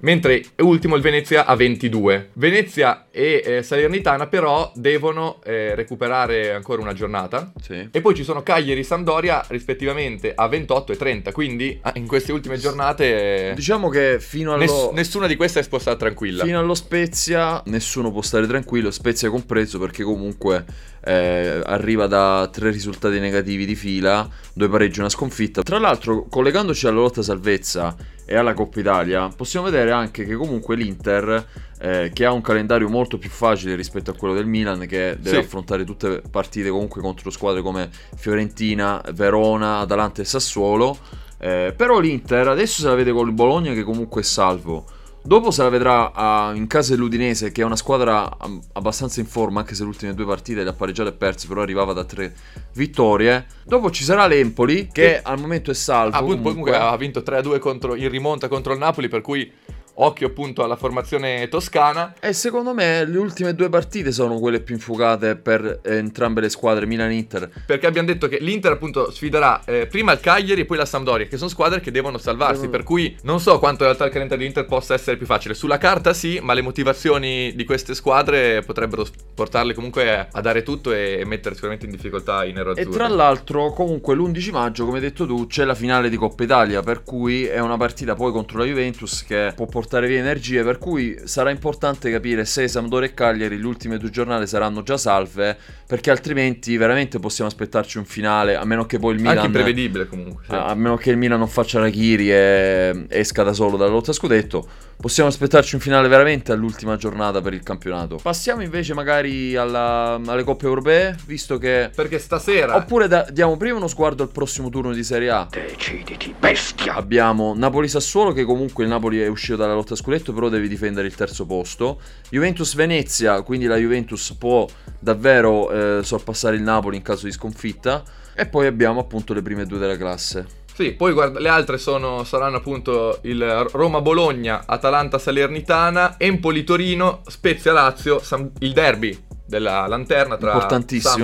Mentre 0.06 0.46
ultimo 0.58 0.96
il 0.96 1.02
Venezia 1.02 1.46
a 1.46 1.56
22. 1.56 2.30
Venezia 2.34 3.08
e 3.10 3.42
eh, 3.44 3.64
Salernitana 3.64 4.28
però 4.28 4.72
devono 4.76 5.42
eh, 5.44 5.74
recuperare 5.74 6.54
ancora 6.54 6.80
una 6.80 6.94
giornata. 6.94 7.52
Sì. 7.60 7.90
E 7.90 8.02
poi 8.02 8.14
ci 8.14 8.24
sono 8.24 8.44
Cagliari 8.44 8.82
e 8.82 8.84
Sampdoria 8.84 9.44
rispettivamente 9.48 10.32
a 10.36 10.48
28 10.48 10.92
e 10.92 10.96
30. 10.96 11.32
Quindi 11.32 11.80
ah, 11.82 11.94
in 11.96 12.06
queste 12.06 12.32
ultime 12.32 12.58
giornate 12.58 13.50
eh, 13.50 13.54
Diciamo 13.56 13.90
che 13.90 14.18
fino 14.20 14.54
allo... 14.54 14.62
ness- 14.62 14.92
nessuna 14.92 15.26
di 15.26 15.36
queste 15.36 15.62
è 15.62 15.64
spostata 15.64 15.98
tranquilla. 15.98 16.44
Fino 16.44 16.60
allo 16.60 16.76
Spezia 16.76 17.64
nessuno 17.66 18.12
può 18.12 18.22
stare 18.22 18.46
tranquillo, 18.46 18.92
Spezia 18.92 19.32
compreso 19.32 19.80
perché 19.80 20.04
comunque 20.04 20.66
eh, 21.04 21.62
arriva 21.64 22.06
da 22.06 22.48
tre 22.52 22.70
risultati 22.70 23.18
negativi 23.18 23.66
di 23.66 23.74
fila, 23.76 24.30
due 24.54 24.70
pareggi 24.70 24.98
e 24.98 25.00
una 25.00 25.10
sconfitta. 25.10 25.64
Tra 25.64 25.80
l'altro, 25.80 26.28
collegandoci 26.30 26.86
alla 26.86 27.00
lotta 27.00 27.24
salvezza 27.24 28.14
e 28.26 28.36
alla 28.36 28.54
Coppa 28.54 28.80
Italia, 28.80 29.30
possiamo 29.36 29.66
vedere 29.70 29.92
anche 29.92 30.26
che 30.26 30.36
comunque 30.36 30.76
l'Inter, 30.76 31.46
eh, 31.80 32.10
che 32.14 32.26
ha 32.26 32.32
un 32.32 32.42
calendario 32.42 32.90
molto 32.90 33.18
più 33.18 33.30
facile 33.30 33.76
rispetto 33.76 34.10
a 34.12 34.16
quello 34.16 34.34
del 34.34 34.48
Milan, 34.48 34.80
che 34.82 35.18
deve 35.20 35.30
Sì. 35.30 35.36
affrontare 35.36 35.84
tutte 35.84 36.22
partite 36.30 36.70
comunque 36.70 37.02
contro 37.02 37.30
squadre 37.30 37.62
come 37.62 37.90
Fiorentina, 38.16 39.02
Verona, 39.14 39.80
Atalanta 39.80 40.22
e 40.22 40.26
Sassuolo. 40.26 40.98
Eh, 41.38 41.74
però 41.76 42.00
l'Inter 42.00 42.48
adesso 42.48 42.82
se 42.82 42.88
la 42.88 42.96
vede 42.96 43.12
col 43.12 43.32
Bologna 43.32 43.74
che 43.74 43.84
comunque 43.84 44.22
è 44.22 44.24
salvo. 44.24 44.86
Dopo 45.26 45.50
se 45.50 45.64
la 45.64 45.70
vedrà 45.70 46.12
ah, 46.14 46.52
in 46.54 46.68
casa 46.68 46.94
dell'Udinese, 46.94 47.52
che 47.52 47.64
è 47.64 47.66
una 47.66 47.76
squadra 47.76 48.38
ah, 48.38 48.48
abbastanza 48.74 49.20
in 49.20 49.26
forma, 49.26 49.62
anche 49.62 49.74
se 49.74 49.82
le 49.82 49.90
ultime 49.90 50.14
due 50.14 50.26
partite 50.26 50.64
le 50.64 50.70
ha 50.70 50.74
pareggiate 50.74 51.10
e 51.10 51.14
perse, 51.14 51.48
però 51.48 51.62
arrivava 51.62 51.94
da 51.94 52.04
tre 52.04 52.32
vittorie. 52.74 53.48
Dopo 53.64 53.90
ci 53.90 54.04
sarà 54.04 54.28
l'Empoli, 54.28 54.88
che 54.92 55.16
Sì. 55.16 55.22
al 55.24 55.40
momento 55.40 55.72
è 55.72 55.74
salvo. 55.74 56.16
Ah, 56.16 56.20
comunque. 56.20 56.50
comunque 56.52 56.78
ha 56.78 56.96
vinto 56.96 57.22
3-2 57.22 57.58
contro, 57.58 57.96
in 57.96 58.08
rimonta 58.10 58.48
contro 58.48 58.74
il 58.74 58.78
Napoli, 58.78 59.08
per 59.08 59.22
cui 59.22 59.52
occhio 59.96 60.28
appunto 60.28 60.64
alla 60.64 60.76
formazione 60.76 61.48
toscana. 61.48 62.14
E 62.20 62.34
secondo 62.34 62.74
me 62.74 63.06
le 63.06 63.18
ultime 63.18 63.54
due 63.56 63.70
partite 63.70 64.12
sono 64.12 64.40
quelle 64.40 64.60
più 64.60 64.76
infuocate 64.76 65.36
per 65.36 65.80
eh, 65.84 65.96
entrambe 65.98 66.42
le 66.42 66.50
squadre, 66.50 66.86
Milan 66.86 67.10
e 67.12 67.16
Inter. 67.16 67.50
Perché 67.66 67.88
abbiamo 67.88 68.08
detto 68.08 68.28
che 68.28 68.38
l'Inter 68.40 68.74
appunto 68.74 69.12
sfiderà 69.12 69.62
eh, 69.66 69.88
prima 69.88 70.12
il 70.12 70.20
Cagliari 70.20 70.62
e 70.62 70.66
poi 70.66 70.78
la 70.78 70.86
Sampdoria, 70.86 71.28
che 71.28 71.38
sono 71.38 71.50
squadre 71.50 71.80
che 71.80 71.92
devono 71.92 72.18
salvarsi. 72.18 72.62
Devono- 72.62 72.72
Per 72.72 72.84
cui 72.84 73.16
non 73.24 73.40
so 73.40 73.58
quanto 73.60 73.84
in 73.84 73.90
realtà 73.90 74.06
il 74.06 74.12
calendario 74.12 74.40
dell'Inter 74.44 74.66
possa 74.66 74.94
essere 74.94 75.18
più 75.18 75.26
facile. 75.26 75.54
Sulla 75.54 75.78
carta 75.78 76.14
sì, 76.14 76.40
ma 76.42 76.54
le 76.54 76.62
motivazioni 76.62 77.54
di 77.56 77.64
queste 77.64 77.94
squadre 77.96 78.62
potrebbero 78.66 79.06
portarle 79.34 79.74
comunque 79.74 80.28
a 80.32 80.42
dare 80.42 80.64
tutto 80.64 80.92
e 80.92 81.24
mettere 81.26 81.54
sicuramente 81.56 81.86
in 81.86 81.92
difficoltà 81.92 82.44
i 82.44 82.50
E 82.50 82.54
nero-azzurri. 82.54 82.92
tra 82.92 83.08
l'altro, 83.08 83.72
comunque 83.72 84.16
l'11 84.16 84.52
maggio, 84.52 84.86
come 84.86 84.98
hai 84.98 85.04
detto 85.04 85.26
tu, 85.26 85.48
c'è 85.48 85.64
la 85.64 85.76
finale 85.76 86.10
di 86.10 86.18
Coppa 86.18 86.44
Italia, 86.44 86.82
per 86.82 87.04
cui 87.04 87.46
è 87.46 87.60
una 87.60 87.78
partita 87.78 88.14
poi 88.16 88.32
contro 88.32 88.58
la 88.60 88.66
Juventus 88.66 89.24
che 89.26 89.54
può 89.56 89.66
portare 89.66 89.84
via 90.08 90.20
energie, 90.20 90.64
per 90.64 90.78
cui 90.78 91.18
sarà 91.24 91.50
importante 91.50 92.12
capire 92.12 92.46
se 92.46 92.68
Sampdoria 92.68 93.08
e 93.10 93.14
Cagliari 93.14 93.58
le 93.58 93.66
ultime 93.66 93.98
due 93.98 94.10
giornate 94.10 94.48
saranno 94.48 94.84
già 94.84 94.98
salve, 94.98 95.58
perché 95.88 96.12
altrimenti 96.12 96.76
veramente 96.78 97.20
possiamo 97.20 97.50
aspettarci 97.50 97.98
un 97.98 98.06
finale, 98.06 98.56
a 98.56 98.66
meno 98.66 98.86
che 98.86 99.00
poi 99.00 99.16
il 99.16 99.22
Milan 99.22 99.38
Anche 99.38 99.48
imprevedibile 99.48 100.08
comunque. 100.08 100.44
sì. 100.48 100.56
a 100.56 100.74
meno 100.76 100.98
che 100.98 101.12
il 101.12 101.18
Milan 101.18 101.40
non 101.40 101.48
faccia 101.48 101.80
la 101.80 101.90
Kiri 101.90 102.32
e 102.32 103.06
esca 103.10 103.44
da 103.44 103.54
solo 103.54 103.78
dalla 103.78 103.92
lotta 103.92 104.12
scudetto, 104.12 104.68
possiamo 104.98 105.30
aspettarci 105.30 105.76
un 105.76 105.82
finale 105.82 106.08
veramente 106.08 106.52
all'ultima 106.52 106.96
giornata 106.98 107.42
per 107.42 107.54
il 107.54 107.62
campionato. 107.64 108.18
Passiamo 108.22 108.62
invece 108.64 108.94
magari 108.94 109.56
alla- 109.56 110.20
alle 110.26 110.44
coppe 110.44 110.66
europee, 110.66 111.16
visto 111.26 111.58
che... 111.58 111.90
Perché 111.94 112.18
stasera 112.20 112.76
Oppure 112.76 113.08
da- 113.08 113.28
diamo 113.32 113.56
prima 113.58 113.78
uno 113.78 113.88
sguardo 113.88 114.24
al 114.24 114.30
prossimo 114.32 114.70
turno 114.70 114.94
di 114.94 115.04
Serie 115.04 115.30
A. 115.30 115.48
Deciditi, 115.50 116.34
bestia! 116.38 116.96
Abbiamo 116.96 117.54
Napoli-Sassuolo 117.56 118.32
che 118.32 118.44
comunque 118.44 118.84
il 118.84 118.90
Napoli 118.90 119.20
è 119.20 119.28
uscito 119.28 119.58
dalla 119.58 119.74
lotta 119.74 119.94
a 119.94 119.98
scudetto 119.98 120.34
però 120.34 120.50
deve 120.50 120.68
difendere 120.68 121.08
il 121.08 121.16
terzo 121.16 121.46
posto. 121.46 122.00
Juventus-Venezia, 122.30 123.42
quindi 123.42 123.66
la 123.66 123.78
Juventus 123.78 124.34
può 124.38 124.66
davvero 125.00 126.00
eh, 126.00 126.04
sorpassare 126.04 126.56
il 126.56 126.62
Napoli 126.62 126.98
in 126.98 127.04
caso 127.04 127.26
di 127.26 127.32
sconfitta. 127.32 128.04
E 128.34 128.48
poi 128.48 128.68
abbiamo 128.68 129.00
appunto 129.00 129.34
le 129.34 129.42
prime 129.42 129.66
due 129.66 129.78
della 129.78 129.96
classe. 129.96 130.64
Sì, 130.76 130.92
poi 130.92 131.14
guarda, 131.14 131.40
le 131.40 131.48
altre 131.48 131.78
sono, 131.78 132.26
saranno 132.26 132.58
appunto 132.58 133.20
il 133.22 133.42
Roma-Bologna, 133.72 134.64
Atalanta-Salernitana, 134.66 136.16
Empoli-Torino, 136.18 137.22
Spezia-Lazio, 137.26 138.20
Sam- 138.20 138.52
il 138.60 138.74
derby 138.74 139.18
della 139.48 139.88
lanterna 139.88 140.36
tra. 140.36 140.52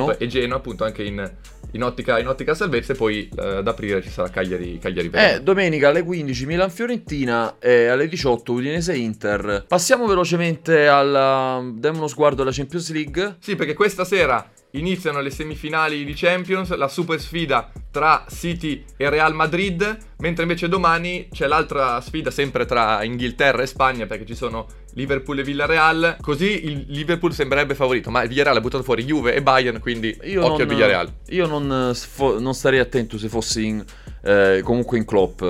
Samp 0.07 0.15
e 0.21 0.27
Genoa, 0.27 0.55
appunto 0.55 0.85
anche 0.85 1.03
in, 1.03 1.29
in 1.71 1.83
ottica, 1.83 2.17
in 2.19 2.27
ottica 2.27 2.53
salvezza, 2.53 2.93
e 2.93 2.95
poi 2.95 3.29
eh, 3.37 3.57
ad 3.57 3.67
aprire 3.67 4.01
ci 4.01 4.09
sarà 4.09 4.29
Cagliari, 4.29 4.79
Cagliari 4.79 5.09
Verona. 5.09 5.33
Eh, 5.33 5.41
domenica 5.41 5.89
alle 5.89 6.03
15 6.03 6.45
Milan-Fiorentina 6.45 7.57
e 7.59 7.87
alle 7.87 8.07
18 8.07 8.53
Udinese-Inter. 8.53 9.65
Passiamo 9.67 10.07
velocemente 10.07 10.87
alla... 10.87 11.61
diamo 11.73 11.97
uno 11.97 12.07
sguardo 12.07 12.43
alla 12.43 12.51
Champions 12.53 12.89
League. 12.93 13.35
Sì, 13.39 13.57
perché 13.57 13.73
questa 13.73 14.05
sera 14.05 14.49
iniziano 14.71 15.19
le 15.21 15.29
semifinali 15.29 16.05
di 16.05 16.13
Champions, 16.13 16.73
la 16.75 16.87
super 16.87 17.19
sfida 17.19 17.69
tra 17.91 18.25
City 18.29 18.83
e 18.95 19.09
Real 19.09 19.33
Madrid, 19.33 19.97
mentre 20.19 20.43
invece 20.43 20.69
domani 20.69 21.27
c'è 21.31 21.47
l'altra 21.47 21.99
sfida 22.01 22.31
sempre 22.31 22.65
tra 22.65 23.03
Inghilterra 23.03 23.61
e 23.63 23.67
Spagna 23.67 24.05
perché 24.05 24.25
ci 24.25 24.35
sono 24.35 24.65
Liverpool 24.93 25.39
e 25.39 25.43
Villarreal, 25.43 26.17
così 26.21 26.65
il 26.65 26.85
Liverpool 26.87 27.33
sembrerebbe 27.33 27.75
favorito, 27.75 28.09
ma 28.09 28.21
il 28.23 28.29
Villarreal 28.29 28.57
ha 28.57 28.61
buttato 28.61 28.83
fuori 28.83 29.03
Juve 29.03 29.33
e 29.35 29.41
Bayern, 29.41 29.79
quindi 29.79 30.17
Io 30.23 30.45
occhio 30.45 30.63
al 30.63 30.67
non, 30.67 30.75
Villarreal. 30.75 31.13
io 31.29 31.47
non, 31.47 31.89
eh, 31.89 31.93
sfo- 31.93 32.39
non 32.39 32.53
starei 32.53 32.79
attento 32.79 33.17
se 33.17 33.27
fossi 33.27 33.65
in, 33.65 33.83
eh, 34.23 34.61
comunque 34.63 34.97
in 34.97 35.05
Klopp. 35.05 35.43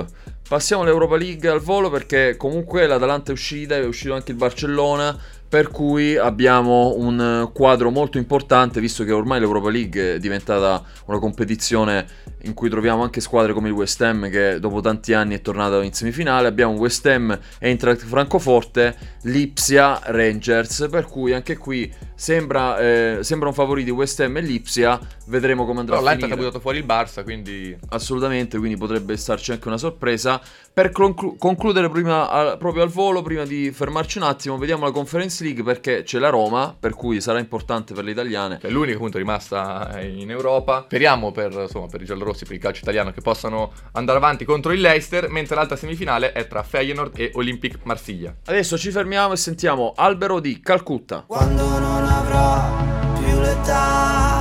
Passiamo 0.48 0.82
all'Europa 0.82 1.16
League 1.16 1.48
al 1.48 1.60
volo 1.60 1.88
perché 1.88 2.36
comunque 2.36 2.86
l'Atalanta 2.86 3.30
è 3.30 3.32
uscita, 3.32 3.76
è 3.76 3.86
uscito 3.86 4.12
anche 4.14 4.32
il 4.32 4.36
Barcellona. 4.36 5.18
Per 5.52 5.68
cui 5.68 6.16
abbiamo 6.16 6.94
un 6.96 7.20
eh, 7.20 7.52
quadro 7.52 7.90
molto 7.90 8.16
importante, 8.16 8.80
visto 8.80 9.04
che 9.04 9.12
ormai 9.12 9.38
l'Europa 9.38 9.68
League 9.68 10.14
è 10.14 10.18
diventata 10.18 10.82
una 11.04 11.18
competizione 11.18 12.06
in 12.44 12.54
cui 12.54 12.70
troviamo 12.70 13.02
anche 13.02 13.20
squadre 13.20 13.52
come 13.52 13.68
il 13.68 13.74
West 13.74 14.00
Ham, 14.00 14.30
che 14.30 14.58
dopo 14.58 14.80
tanti 14.80 15.12
anni 15.12 15.34
è 15.34 15.42
tornata 15.42 15.82
in 15.82 15.92
semifinale. 15.92 16.48
Abbiamo 16.48 16.72
West 16.78 17.04
Ham, 17.04 17.38
Eintracht 17.58 18.02
Francoforte, 18.02 18.96
Lipsia, 19.24 20.00
Rangers. 20.04 20.88
Per 20.90 21.04
cui 21.04 21.34
anche 21.34 21.58
qui 21.58 21.92
sembra, 22.14 22.78
eh, 22.78 23.18
sembrano 23.20 23.52
favoriti 23.52 23.90
West 23.90 24.20
Ham 24.20 24.34
e 24.38 24.40
Lipsia. 24.40 24.98
Vedremo 25.26 25.66
come 25.66 25.80
andrà 25.80 25.96
Però 25.96 26.06
a 26.06 26.10
l'Eintracht 26.10 26.32
ha 26.32 26.36
finire. 26.36 26.50
buttato 26.50 26.60
fuori 26.62 26.78
il 26.78 26.86
Barça, 26.86 27.22
quindi 27.24 27.76
Assolutamente, 27.90 28.56
quindi 28.56 28.78
potrebbe 28.78 29.18
starci 29.18 29.52
anche 29.52 29.68
una 29.68 29.76
sorpresa. 29.76 30.40
Per 30.74 30.90
conclu- 30.90 31.36
concludere 31.36 31.90
prima, 31.90 32.30
al- 32.30 32.56
proprio 32.56 32.82
al 32.82 32.88
volo, 32.88 33.20
prima 33.20 33.44
di 33.44 33.70
fermarci 33.70 34.16
un 34.16 34.24
attimo, 34.24 34.56
vediamo 34.56 34.86
la 34.86 34.90
Conference 34.90 35.44
League 35.44 35.62
perché 35.62 36.02
c'è 36.02 36.18
la 36.18 36.30
Roma, 36.30 36.74
per 36.78 36.94
cui 36.94 37.20
sarà 37.20 37.38
importante 37.38 37.92
per 37.92 38.04
le 38.04 38.12
italiane. 38.12 38.56
che 38.56 38.68
è 38.68 38.70
l'unica 38.70 38.96
appunto 38.96 39.18
rimasta 39.18 39.98
eh, 39.98 40.08
in 40.08 40.30
Europa. 40.30 40.84
Speriamo 40.86 41.30
per, 41.30 41.52
insomma, 41.52 41.88
per 41.88 42.00
i 42.00 42.06
giallorossi, 42.06 42.46
per 42.46 42.54
il 42.54 42.60
calcio 42.60 42.80
italiano, 42.80 43.10
che 43.12 43.20
possano 43.20 43.72
andare 43.92 44.16
avanti 44.16 44.46
contro 44.46 44.72
il 44.72 44.80
Leicester, 44.80 45.28
mentre 45.28 45.56
l'altra 45.56 45.76
semifinale 45.76 46.32
è 46.32 46.46
tra 46.46 46.62
Feyenoord 46.62 47.18
e 47.18 47.32
Olympique 47.34 47.80
Marsiglia. 47.82 48.34
Adesso 48.46 48.78
ci 48.78 48.90
fermiamo 48.90 49.34
e 49.34 49.36
sentiamo 49.36 49.92
Albero 49.94 50.40
di 50.40 50.58
Calcutta. 50.60 51.24
Quando 51.26 51.78
non 51.78 52.04
avrò 52.04 53.20
più 53.20 53.40
l'età 53.40 54.40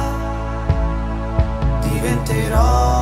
diventerò 1.82 3.01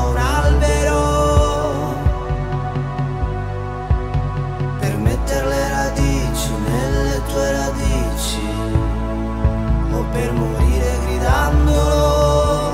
per 10.19 10.34
morire 10.34 10.99
gridandolo. 11.05 12.73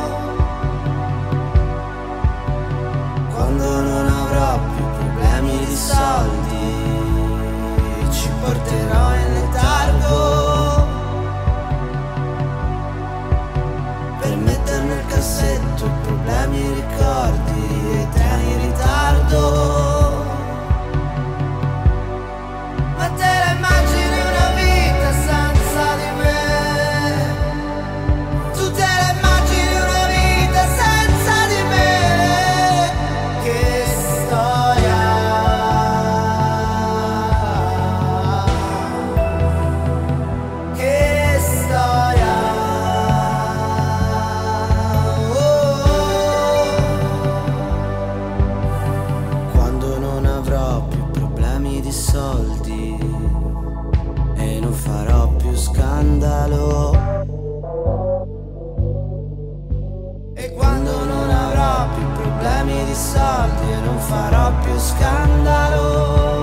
Quando 3.34 3.82
non 3.82 4.08
avrò 4.08 4.60
più 4.74 4.86
problemi 4.98 5.66
di 5.66 5.76
soldi, 5.76 6.66
ci 8.12 8.30
porterò 8.42 9.16
in 9.22 9.34
letargo. 9.34 10.88
Per 14.22 14.36
metter 14.38 14.84
nel 14.84 15.06
cassetto 15.06 15.90
problemi, 16.02 16.62
ricordi, 16.82 17.64
e 17.92 18.02
eterni 18.02 18.52
in 18.54 18.60
ritardo. 18.62 19.85
Soldi 63.16 63.72
e 63.72 63.80
non 63.80 63.98
farò 64.00 64.52
più 64.62 64.78
scandalo. 64.78 66.35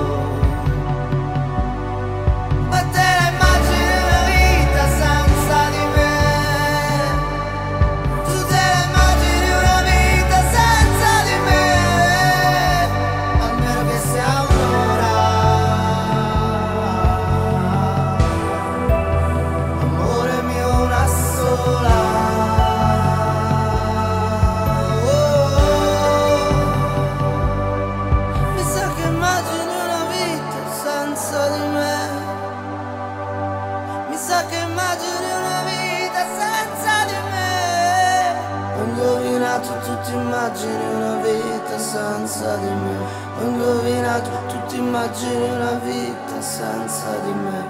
Immagini 40.62 40.94
una 40.94 41.16
vita 41.22 41.79
senza 41.79 42.57
di 42.57 42.66
me. 42.66 42.96
Ho 43.38 43.48
indovinato, 43.48 44.31
tu 44.46 44.66
ti 44.68 44.79
immagini 44.79 45.51
una 45.51 45.81
vita 45.85 46.40
senza 46.40 47.18
di 47.18 47.33
me. 47.33 47.66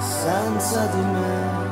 Senza 0.00 0.86
di 0.86 1.00
me. 1.00 1.64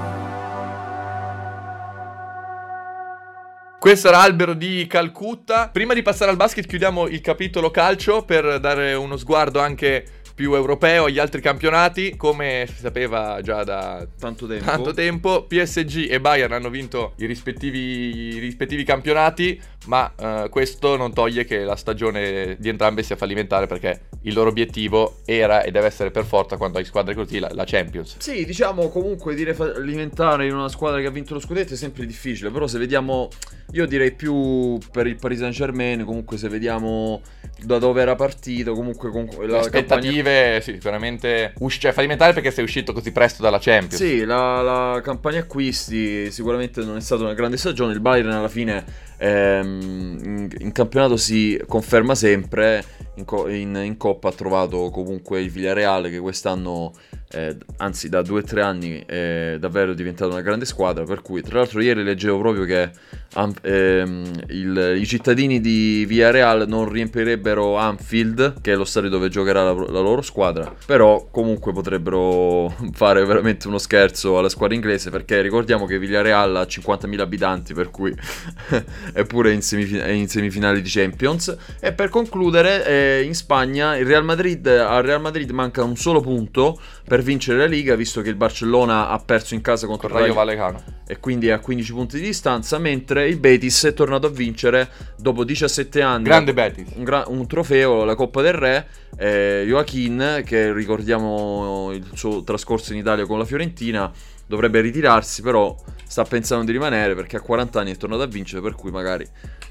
Questo 3.78 4.08
era 4.08 4.20
Albero 4.20 4.54
di 4.54 4.86
Calcutta. 4.86 5.68
Prima 5.70 5.92
di 5.92 6.00
passare 6.00 6.30
al 6.30 6.38
basket 6.38 6.66
chiudiamo 6.66 7.06
il 7.06 7.20
capitolo 7.20 7.70
calcio 7.70 8.24
per 8.24 8.58
dare 8.58 8.94
uno 8.94 9.18
sguardo 9.18 9.60
anche 9.60 10.22
più 10.34 10.54
europeo 10.54 11.04
agli 11.04 11.18
altri 11.18 11.40
campionati. 11.40 12.16
Come 12.16 12.66
si 12.66 12.80
sapeva 12.80 13.40
già 13.40 13.62
da 13.62 14.06
Tanto 14.18 14.46
tempo. 14.46 14.64
tanto 14.64 14.92
tempo, 14.92 15.44
PSG 15.46 16.10
e 16.10 16.20
Bayern 16.20 16.52
hanno 16.52 16.70
vinto 16.70 17.12
i 17.18 17.26
rispettivi, 17.26 18.34
i 18.34 18.38
rispettivi 18.38 18.84
campionati, 18.84 19.60
ma 19.86 20.12
eh, 20.16 20.48
questo 20.50 20.96
non 20.96 21.12
toglie 21.12 21.44
che 21.44 21.64
la 21.64 21.76
stagione 21.76 22.56
di 22.58 22.68
entrambe 22.68 23.02
sia 23.02 23.16
fallimentare 23.16 23.66
perché 23.66 24.02
il 24.22 24.34
loro 24.34 24.48
obiettivo 24.48 25.16
era 25.24 25.62
e 25.62 25.70
deve 25.70 25.86
essere 25.86 26.10
per 26.10 26.24
forza 26.24 26.56
quando 26.56 26.78
hai 26.78 26.84
squadre 26.84 27.14
così 27.14 27.38
la, 27.38 27.50
la 27.52 27.64
Champions. 27.64 28.16
Sì, 28.18 28.44
diciamo 28.44 28.88
comunque 28.88 29.34
dire 29.34 29.54
fallimentare 29.54 30.46
in 30.46 30.54
una 30.54 30.68
squadra 30.68 31.00
che 31.00 31.06
ha 31.06 31.10
vinto 31.10 31.34
lo 31.34 31.40
scudetto 31.40 31.74
è 31.74 31.76
sempre 31.76 32.06
difficile, 32.06 32.50
però 32.50 32.66
se 32.66 32.78
vediamo, 32.78 33.28
io 33.72 33.86
direi 33.86 34.12
più 34.12 34.78
per 34.90 35.06
il 35.06 35.16
Paris 35.16 35.38
Saint 35.38 35.54
Germain, 35.54 36.04
comunque 36.04 36.36
se 36.38 36.48
vediamo 36.48 37.20
da 37.62 37.78
dove 37.78 38.00
era 38.00 38.14
partito, 38.14 38.74
comunque 38.74 39.10
con 39.10 39.28
Le 39.46 39.58
aspettative, 39.58 40.60
sì, 40.62 40.72
sicuramente 40.72 41.52
usci- 41.58 41.80
cioè, 41.80 41.92
fallimentare 41.92 42.32
perché 42.32 42.50
sei 42.50 42.64
uscito 42.64 42.92
così 42.92 43.12
presto 43.12 43.42
dalla 43.42 43.58
Champions. 43.60 43.96
Sì, 43.96 44.24
la, 44.24 44.60
la 44.62 45.00
campagna 45.02 45.40
acquisti 45.40 46.30
sicuramente 46.30 46.82
non 46.82 46.96
è 46.96 47.00
stata 47.00 47.22
una 47.22 47.34
grande 47.34 47.56
stagione. 47.56 47.92
Il 47.92 48.00
Bayern 48.00 48.30
alla 48.30 48.48
fine 48.48 48.84
ehm, 49.18 50.48
in, 50.58 50.72
campionato 50.72 51.16
si 51.16 51.60
conferma 51.66 52.14
sempre. 52.14 52.84
In, 53.16 53.24
co- 53.24 53.48
in- 53.48 53.80
in 53.84 53.96
Coppa 53.96 54.28
ha 54.28 54.32
trovato 54.32 54.90
comunque 54.90 55.40
il 55.40 55.50
Villarreal 55.50 56.08
che 56.08 56.18
quest'anno, 56.18 56.92
eh, 57.34 57.56
anzi 57.78 58.08
da 58.08 58.22
due 58.22 58.40
o 58.40 58.42
tre 58.44 58.62
anni, 58.62 59.02
è 59.04 59.56
davvero 59.58 59.92
diventata 59.92 60.30
una 60.32 60.40
grande 60.42 60.64
squadra. 60.64 61.04
Per 61.04 61.20
cui, 61.22 61.42
tra 61.42 61.58
l'altro, 61.58 61.80
ieri 61.80 62.02
leggevo 62.04 62.38
proprio 62.38 62.64
che 62.64 62.90
am- 63.34 63.52
ehm, 63.62 64.30
il- 64.48 64.96
i 64.98 65.06
cittadini 65.06 65.60
di 65.60 66.04
Villarreal 66.06 66.66
non 66.68 66.88
riempirebbero 66.88 67.76
Anfield, 67.76 68.60
che 68.60 68.72
è 68.72 68.76
lo 68.76 68.84
stadio 68.84 69.10
dove 69.10 69.28
giocherà 69.28 69.64
la, 69.64 69.72
la 69.72 70.00
loro 70.00 70.22
squadra. 70.22 70.72
Però 70.86 71.28
comunque 71.30 71.72
potrebbero 71.72 72.72
fare 72.94 73.24
veramente 73.24 73.66
uno 73.68 73.78
scherzo 73.78 74.38
alla 74.38 74.48
squadra 74.48 74.74
inglese 74.76 75.10
perché 75.10 75.40
ricordiamo 75.40 75.86
che 75.86 75.98
Villarreal 75.98 76.56
ha 76.56 76.62
50.000 76.62 77.20
abitanti 77.20 77.74
per 77.74 77.90
cui 77.90 78.14
è 79.12 79.24
pure 79.24 79.52
in, 79.52 79.62
semifin- 79.62 80.00
è 80.00 80.10
in 80.10 80.28
semifinali 80.28 80.80
di 80.80 80.88
Champions 80.88 81.56
e 81.80 81.92
per 81.92 82.08
concludere 82.08 82.86
eh, 82.86 83.22
in 83.22 83.34
Spagna 83.34 83.96
il 83.96 84.06
Real 84.06 84.24
Madrid 84.24 84.66
al 84.66 85.02
Real 85.02 85.20
Madrid 85.20 85.50
manca 85.50 85.82
un 85.82 85.96
solo 85.96 86.20
punto 86.20 86.78
per 87.06 87.22
vincere 87.24 87.58
la 87.58 87.66
Liga 87.66 87.96
visto 87.96 88.20
che 88.20 88.28
il 88.28 88.36
Barcellona 88.36 89.08
ha 89.08 89.18
perso 89.18 89.54
in 89.54 89.60
casa 89.60 89.86
contro 89.86 90.06
Con 90.08 90.18
il 90.18 90.22
Rayo 90.24 90.34
Vallecano. 90.34 90.82
e 91.06 91.18
quindi 91.18 91.48
è 91.48 91.50
a 91.52 91.58
15 91.58 91.92
punti 91.92 92.18
di 92.20 92.26
distanza 92.26 92.78
mentre 92.78 93.26
il 93.26 93.38
Betis 93.38 93.84
è 93.86 93.94
tornato 93.94 94.26
a 94.28 94.30
vincere 94.30 94.88
dopo 95.16 95.42
17 95.44 96.00
anni 96.02 96.24
Grande 96.24 96.52
Betis. 96.54 96.88
un, 96.94 97.02
gra- 97.04 97.24
un 97.26 97.46
trofeo, 97.46 98.04
la 98.04 98.14
Coppa 98.14 98.42
del 98.42 98.52
Re. 98.54 98.86
Eh, 99.16 99.64
Joaquin, 99.66 100.42
che 100.44 100.72
ricordiamo 100.72 101.90
il 101.92 102.04
suo 102.14 102.42
trascorso 102.42 102.92
in 102.92 102.98
Italia 102.98 103.26
con 103.26 103.38
la 103.38 103.44
Fiorentina, 103.44 104.10
dovrebbe 104.46 104.80
ritirarsi, 104.80 105.40
però 105.42 105.74
sta 106.06 106.24
pensando 106.24 106.64
di 106.64 106.72
rimanere 106.72 107.14
perché 107.14 107.36
a 107.36 107.40
40 107.40 107.80
anni 107.80 107.92
è 107.92 107.96
tornato 107.96 108.22
a 108.22 108.26
vincere, 108.26 108.60
per 108.62 108.74
cui 108.74 108.90
magari 108.90 109.26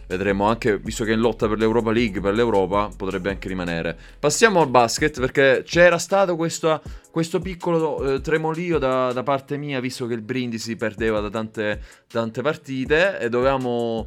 vedremo 0.07 0.45
anche, 0.45 0.77
visto 0.77 1.03
che 1.03 1.11
è 1.11 1.13
in 1.13 1.19
lotta 1.19 1.47
per 1.47 1.57
l'Europa 1.57 1.91
League, 1.91 2.21
per 2.21 2.33
l'Europa, 2.33 2.89
potrebbe 2.95 3.29
anche 3.29 3.47
rimanere. 3.47 3.97
Passiamo 4.19 4.61
al 4.61 4.69
basket 4.69 5.19
perché 5.19 5.63
c'era 5.65 5.97
stato 5.97 6.35
questo, 6.35 6.81
questo 7.11 7.39
piccolo 7.39 8.15
eh, 8.15 8.21
tremolio 8.21 8.77
da, 8.77 9.11
da 9.13 9.23
parte 9.23 9.57
mia, 9.57 9.79
visto 9.79 10.05
che 10.05 10.13
il 10.13 10.21
Brindisi 10.21 10.75
perdeva 10.75 11.19
da 11.19 11.29
tante, 11.29 11.81
tante 12.07 12.41
partite 12.41 13.19
e 13.19 13.29
dovevamo 13.29 14.05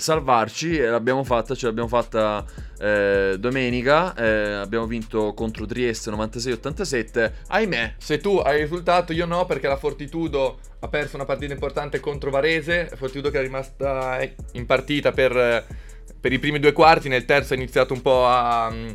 salvarci 0.00 0.76
e 0.76 0.86
l'abbiamo 0.86 1.24
fatta, 1.24 1.54
ce 1.54 1.66
l'abbiamo 1.66 1.88
fatta 1.88 2.44
eh, 2.78 3.36
domenica, 3.38 4.14
eh, 4.14 4.52
abbiamo 4.52 4.86
vinto 4.86 5.32
contro 5.34 5.66
Trieste 5.66 6.10
96-87, 6.10 7.32
ahimè, 7.48 7.94
Se 7.98 8.18
tu 8.18 8.36
hai 8.38 8.60
risultato, 8.60 9.12
io 9.12 9.26
no, 9.26 9.46
perché 9.46 9.68
la 9.68 9.76
Fortitudo 9.76 10.58
ha 10.84 10.88
perso 10.88 11.16
una 11.16 11.24
partita 11.24 11.52
importante 11.52 11.98
contro 11.98 12.30
Varese. 12.30 12.90
Fortitudo 12.94 13.30
che 13.30 13.38
è 13.38 13.42
rimasta 13.42 14.20
in 14.52 14.66
partita 14.66 15.12
per, 15.12 15.64
per 16.20 16.32
i 16.32 16.38
primi 16.38 16.60
due 16.60 16.72
quarti. 16.72 17.08
Nel 17.08 17.24
terzo 17.24 17.54
ha 17.54 17.56
iniziato 17.56 17.94
un 17.94 18.02
po' 18.02 18.26
a. 18.26 18.70
mm, 18.70 18.88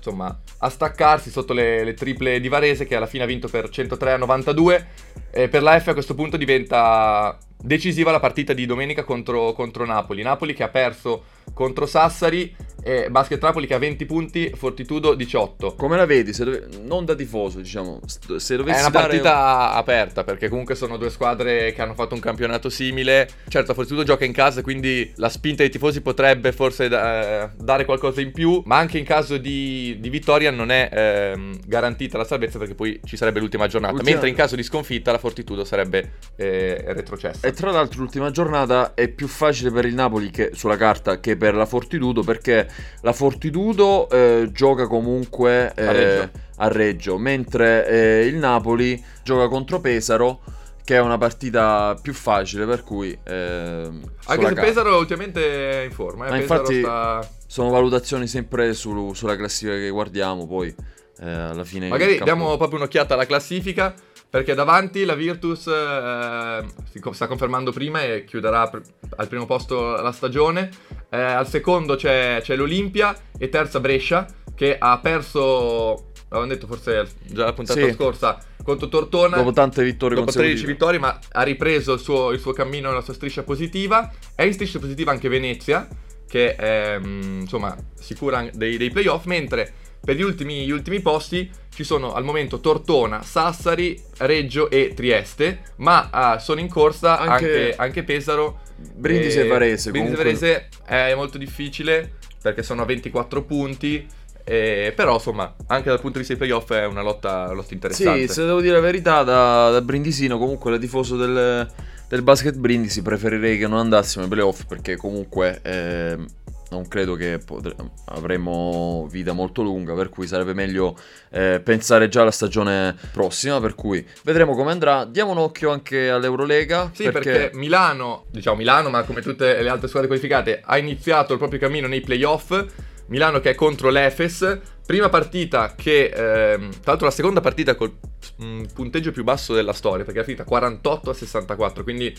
Insomma, 0.00 0.34
a 0.60 0.70
staccarsi 0.70 1.28
sotto 1.28 1.52
le, 1.52 1.84
le 1.84 1.92
triple 1.92 2.40
di 2.40 2.48
Varese, 2.48 2.86
che 2.86 2.96
alla 2.96 3.06
fine 3.06 3.24
ha 3.24 3.26
vinto 3.26 3.48
per 3.48 3.68
103 3.68 4.12
a 4.12 4.16
92. 4.16 4.86
E 5.30 5.48
per 5.48 5.62
la 5.62 5.78
F 5.78 5.88
a 5.88 5.92
questo 5.92 6.14
punto 6.14 6.36
diventa 6.36 7.36
decisiva 7.62 8.10
la 8.10 8.20
partita 8.20 8.52
di 8.54 8.64
domenica 8.66 9.04
contro, 9.04 9.52
contro 9.52 9.84
Napoli. 9.84 10.22
Napoli 10.22 10.54
che 10.54 10.62
ha 10.62 10.68
perso 10.68 11.24
contro 11.52 11.84
Sassari, 11.86 12.54
e 12.82 13.10
Basket 13.10 13.42
Napoli 13.42 13.66
che 13.66 13.74
ha 13.74 13.78
20 13.78 14.06
punti, 14.06 14.50
Fortitudo 14.54 15.12
18. 15.14 15.74
come 15.74 15.96
la 15.98 16.06
vedi? 16.06 16.32
Se 16.32 16.44
dove- 16.44 16.66
non 16.82 17.04
da 17.04 17.14
tifoso, 17.14 17.58
diciamo, 17.58 18.00
se 18.06 18.56
dovessi 18.56 18.78
È 18.78 18.80
una 18.80 18.88
dare- 18.90 19.06
partita 19.08 19.72
aperta 19.74 20.24
perché 20.24 20.48
comunque 20.48 20.74
sono 20.74 20.96
due 20.96 21.10
squadre 21.10 21.72
che 21.74 21.82
hanno 21.82 21.92
fatto 21.92 22.14
un 22.14 22.20
campionato 22.20 22.70
simile. 22.70 23.28
Certo, 23.48 23.74
Fortitudo 23.74 24.02
gioca 24.04 24.24
in 24.24 24.32
casa, 24.32 24.62
quindi 24.62 25.12
la 25.16 25.28
spinta 25.28 25.62
dei 25.62 25.70
tifosi 25.70 26.00
potrebbe 26.00 26.52
forse 26.52 26.88
da- 26.88 27.50
dare 27.58 27.84
qualcosa 27.84 28.22
in 28.22 28.32
più. 28.32 28.62
Ma 28.64 28.78
anche 28.78 28.96
in 28.96 29.04
caso 29.04 29.36
di, 29.36 29.98
di 30.00 30.08
vittoria 30.08 30.50
non 30.50 30.70
è 30.70 30.88
ehm, 30.90 31.58
garantita 31.66 32.16
la 32.16 32.24
salvezza 32.24 32.56
perché 32.58 32.74
poi 32.74 32.98
ci 33.04 33.16
sarebbe 33.18 33.40
l'ultima 33.40 33.66
giornata. 33.66 33.92
Ultima- 33.94 34.10
Mentre 34.12 34.30
in 34.30 34.34
caso 34.34 34.56
di 34.56 34.62
sconfitta 34.62 35.09
la 35.12 35.18
Fortitudo 35.18 35.64
sarebbe 35.64 36.12
eh, 36.36 36.82
retrocessa. 36.88 37.46
E 37.46 37.52
tra 37.52 37.70
l'altro 37.70 38.00
l'ultima 38.00 38.30
giornata 38.30 38.94
è 38.94 39.08
più 39.08 39.26
facile 39.28 39.70
per 39.70 39.84
il 39.84 39.94
Napoli 39.94 40.30
che 40.30 40.50
sulla 40.54 40.76
carta 40.76 41.20
che 41.20 41.36
per 41.36 41.54
la 41.54 41.66
Fortitudo 41.66 42.22
perché 42.22 42.68
la 43.02 43.12
Fortitudo 43.12 44.08
eh, 44.10 44.48
gioca 44.52 44.86
comunque 44.86 45.72
eh, 45.74 45.86
A 45.86 45.92
Reggio. 45.92 46.30
a 46.56 46.68
Reggio, 46.68 47.18
mentre 47.18 47.86
eh, 47.86 48.26
il 48.26 48.36
Napoli 48.36 49.02
gioca 49.22 49.48
contro 49.48 49.80
Pesaro 49.80 50.40
che 50.82 50.96
è 50.96 51.00
una 51.00 51.18
partita 51.18 51.96
più 52.02 52.12
facile 52.12 52.66
per 52.66 52.82
cui 52.82 53.16
ehm, 53.22 54.00
Anche 54.26 54.46
se 54.46 54.54
carta. 54.54 54.60
Pesaro 54.60 54.96
ultimamente 54.96 55.82
è 55.82 55.84
in 55.84 55.92
forma. 55.92 56.26
Eh. 56.26 56.30
Ma 56.30 56.38
Pesaro 56.38 56.60
infatti 56.60 56.80
sta... 56.80 57.28
sono 57.46 57.70
valutazioni 57.70 58.26
sempre 58.26 58.72
su- 58.74 59.12
sulla 59.14 59.36
classifica 59.36 59.76
che 59.76 59.90
guardiamo 59.90 60.46
poi 60.48 60.74
eh, 61.20 61.30
alla 61.30 61.64
fine 61.64 61.88
Magari 61.88 62.18
diamo 62.22 62.56
proprio 62.56 62.78
un'occhiata 62.78 63.14
alla 63.14 63.26
classifica. 63.26 63.94
Perché 64.30 64.54
davanti 64.54 65.04
la 65.04 65.14
Virtus 65.16 65.66
eh, 65.66 66.64
si 66.88 67.00
sta 67.12 67.26
confermando 67.26 67.72
prima 67.72 68.02
e 68.04 68.24
chiuderà 68.24 68.68
pr- 68.68 68.82
al 69.16 69.26
primo 69.26 69.44
posto 69.44 70.00
la 70.00 70.12
stagione. 70.12 70.70
Eh, 71.10 71.20
al 71.20 71.48
secondo 71.48 71.96
c'è, 71.96 72.38
c'è 72.40 72.54
l'Olimpia 72.54 73.16
e 73.36 73.48
terza 73.48 73.80
Brescia 73.80 74.24
che 74.54 74.76
ha 74.78 74.98
perso, 75.00 76.12
l'avevamo 76.28 76.46
detto 76.46 76.68
forse 76.68 77.08
già 77.26 77.46
la 77.46 77.52
puntata 77.52 77.80
Sì. 77.84 77.92
scorsa, 77.92 78.38
contro 78.62 78.88
Tortona. 78.88 79.36
dopo 79.36 79.52
tante 79.52 79.82
vittorie 79.82 80.16
Dopo 80.16 80.30
13 80.30 80.64
consecutive. 80.64 80.72
vittorie, 80.72 80.98
ma 81.00 81.18
ha 81.32 81.42
ripreso 81.42 81.94
il 81.94 81.98
suo, 82.00 82.30
il 82.30 82.38
suo 82.38 82.52
cammino, 82.52 82.92
la 82.92 83.00
sua 83.00 83.14
striscia 83.14 83.42
positiva. 83.42 84.12
È 84.36 84.42
in 84.42 84.52
striscia 84.52 84.78
positiva 84.78 85.10
anche 85.10 85.28
Venezia, 85.28 85.88
che 86.28 86.54
è 86.54 86.98
mm, 87.00 87.40
insomma 87.40 87.74
sicura 87.98 88.46
dei, 88.52 88.76
dei 88.76 88.90
playoff. 88.90 89.24
Mentre 89.24 89.72
per 90.02 90.16
gli 90.16 90.22
ultimi, 90.22 90.64
gli 90.64 90.70
ultimi 90.70 91.00
posti 91.00 91.50
ci 91.72 91.84
sono 91.84 92.12
al 92.14 92.24
momento 92.24 92.60
Tortona, 92.60 93.22
Sassari, 93.22 94.00
Reggio 94.18 94.68
e 94.70 94.92
Trieste. 94.94 95.60
Ma 95.76 96.08
ah, 96.10 96.38
sono 96.38 96.60
in 96.60 96.68
corsa 96.68 97.18
Anche- 97.18 97.34
anche, 97.34 97.74
anche 97.76 98.02
Pesaro. 98.02 98.60
Brindisi 98.76 99.38
e 99.38 99.46
Varese, 99.46 99.90
Brindisi 99.90 100.14
e. 100.14 100.16
Varese 100.16 100.68
è 100.86 101.14
molto 101.14 101.38
difficile. 101.38 102.12
perché 102.42 102.62
sono 102.62 102.82
a 102.82 102.84
24 102.86 103.42
punti. 103.44 104.06
eh, 104.44 104.92
però 104.96 105.14
insomma, 105.14 105.54
anche 105.66 105.90
dal 105.90 106.00
punto 106.00 106.18
di 106.18 106.24
vista 106.24 106.34
dei 106.34 106.42
playoff 106.48 106.72
è 106.72 106.86
una 106.86 107.02
lotta, 107.02 107.52
lotta 107.52 107.74
interessante. 107.74 108.26
Sì, 108.26 108.32
se 108.32 108.44
devo 108.44 108.60
dire 108.60 108.74
la 108.74 108.80
verità, 108.80 109.22
da, 109.22 109.70
da 109.70 109.80
brindisino, 109.82 110.38
comunque 110.38 110.70
da 110.70 110.78
tifoso 110.78 111.16
del, 111.16 111.70
del 112.08 112.22
basket 112.22 112.56
brindisi, 112.56 113.02
preferirei 113.02 113.58
che 113.58 113.68
non 113.68 113.78
andassimo 113.78 114.24
ai 114.24 114.30
playoff 114.30 114.64
perché 114.64 114.96
comunque 114.96 115.60
ehm, 115.62 116.26
non 116.70 116.88
credo 116.88 117.14
che 117.14 117.38
potre- 117.44 117.74
avremo 118.06 119.06
vita 119.10 119.32
molto 119.32 119.62
lunga, 119.62 119.94
per 119.94 120.08
cui 120.08 120.26
sarebbe 120.26 120.54
meglio 120.54 120.96
eh, 121.30 121.60
pensare 121.62 122.08
già 122.08 122.22
alla 122.22 122.30
stagione 122.30 122.96
prossima, 123.12 123.60
per 123.60 123.74
cui 123.74 124.04
vedremo 124.22 124.54
come 124.54 124.70
andrà. 124.70 125.04
Diamo 125.04 125.32
un 125.32 125.38
occhio 125.38 125.70
anche 125.70 126.08
all'Eurolega. 126.08 126.90
Sì, 126.92 127.10
perché... 127.10 127.50
Milano, 127.54 128.26
diciamo 128.30 128.56
Milano, 128.56 128.88
ma 128.88 129.02
come 129.02 129.20
tutte 129.20 129.60
le 129.60 129.68
altre 129.68 129.88
squadre 129.88 130.08
qualificate, 130.08 130.60
ha 130.64 130.78
iniziato 130.78 131.32
il 131.32 131.38
proprio 131.38 131.58
cammino 131.58 131.86
nei 131.86 132.00
playoff. 132.00 132.64
Milano 133.06 133.40
che 133.40 133.50
è 133.50 133.54
contro 133.54 133.90
l'Efes. 133.90 134.60
Prima 134.86 135.08
partita 135.08 135.74
che, 135.76 136.06
ehm, 136.06 136.70
tra 136.70 136.80
l'altro 136.84 137.06
la 137.06 137.12
seconda 137.12 137.40
partita 137.40 137.74
col 137.74 137.96
mm, 138.42 138.64
punteggio 138.74 139.12
più 139.12 139.24
basso 139.24 139.54
della 139.54 139.72
storia, 139.72 140.04
perché 140.04 140.20
è 140.20 140.24
finita 140.24 140.44
48 140.44 141.10
a 141.10 141.14
64, 141.14 141.82
quindi 141.82 142.16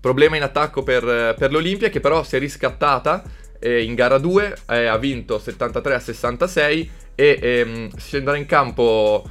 problema 0.00 0.36
in 0.36 0.42
attacco 0.42 0.82
per, 0.82 1.34
per 1.38 1.50
l'Olimpia 1.50 1.88
che 1.88 2.00
però 2.00 2.22
si 2.22 2.36
è 2.36 2.38
riscattata 2.38 3.22
eh, 3.64 3.82
in 3.82 3.94
gara 3.94 4.18
2, 4.18 4.56
eh, 4.68 4.84
ha 4.84 4.98
vinto 4.98 5.38
73 5.38 5.94
a 5.94 5.98
66 5.98 6.90
e 7.14 7.38
ehm, 7.40 7.96
scenderà 7.96 8.36
in 8.36 8.44
campo 8.44 9.24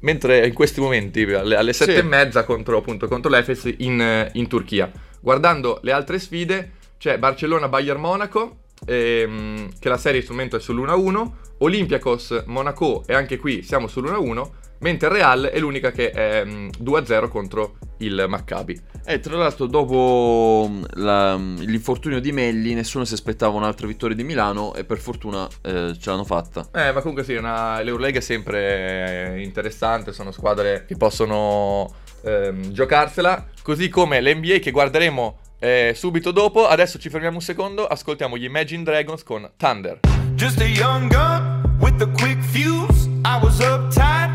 mentre 0.00 0.46
in 0.46 0.54
questi 0.54 0.80
momenti 0.80 1.22
alle, 1.24 1.56
alle 1.56 1.72
Sì. 1.72 1.84
7 1.84 1.98
e 1.98 2.02
mezza 2.02 2.44
contro, 2.44 2.78
appunto, 2.78 3.08
contro 3.08 3.30
l'Efes 3.30 3.74
in, 3.78 4.30
in 4.32 4.46
Turchia. 4.46 4.90
Guardando 5.20 5.80
le 5.82 5.92
altre 5.92 6.18
sfide 6.18 6.72
c'è 6.98 7.18
Barcellona-Bayern 7.18 8.00
Monaco 8.00 8.58
ehm, 8.86 9.70
che 9.78 9.88
la 9.88 9.98
serie 9.98 10.20
in 10.20 10.26
questo 10.26 10.32
momento 10.32 10.56
è 10.56 10.60
sull'1-1 10.60 11.30
Olympiacos 11.58 12.44
Monaco 12.46 13.02
e 13.06 13.14
anche 13.14 13.36
qui 13.38 13.62
siamo 13.62 13.86
sull'1-1 13.86 14.48
mentre 14.80 15.08
il 15.08 15.14
Real 15.14 15.42
è 15.44 15.58
l'unica 15.58 15.90
che 15.90 16.10
è 16.10 16.44
mm, 16.44 16.68
2-0 16.82 17.28
contro 17.28 17.76
il 17.98 18.24
Maccabi 18.28 18.80
E 19.04 19.20
tra 19.20 19.36
l'altro, 19.36 19.66
dopo 19.66 20.68
mh, 20.70 20.86
la- 21.02 21.36
mh, 21.36 21.60
l'infortunio 21.64 22.20
di 22.20 22.32
Melli, 22.32 22.74
nessuno 22.74 23.04
si 23.04 23.14
aspettava 23.14 23.56
un'altra 23.56 23.86
vittoria 23.86 24.16
di 24.16 24.24
Milano 24.24 24.74
e 24.74 24.84
per 24.84 24.98
fortuna 24.98 25.46
eh, 25.62 25.94
ce 25.98 26.10
l'hanno 26.10 26.24
fatta. 26.24 26.68
Eh, 26.74 26.92
ma 26.92 27.00
comunque 27.00 27.24
sì, 27.24 27.34
una- 27.34 27.80
l'Eurolega 27.82 28.18
è 28.18 28.22
sempre 28.22 29.34
eh, 29.34 29.42
interessante, 29.42 30.12
sono 30.12 30.30
squadre 30.32 30.84
che 30.86 30.96
possono 30.96 31.92
ehm, 32.22 32.70
giocarsela, 32.72 33.46
così 33.62 33.88
come 33.88 34.20
l'NBA 34.22 34.58
che 34.58 34.70
guarderemo 34.70 35.38
eh, 35.58 35.92
subito 35.94 36.30
dopo. 36.30 36.66
Adesso 36.66 36.98
ci 36.98 37.10
fermiamo 37.10 37.36
un 37.36 37.42
secondo, 37.42 37.86
ascoltiamo 37.86 38.36
gli 38.38 38.44
Imagine 38.44 38.82
Dragons 38.82 39.22
con 39.22 39.50
Thunder. 39.56 40.00
Just 40.34 40.60
a 40.60 40.64
young 40.64 41.10
gun 41.10 41.76
with 41.80 42.00
a 42.00 42.06
quick 42.06 42.40
fuse. 42.42 43.08
I 43.24 43.38
was 43.42 43.58
uptight, 43.60 44.30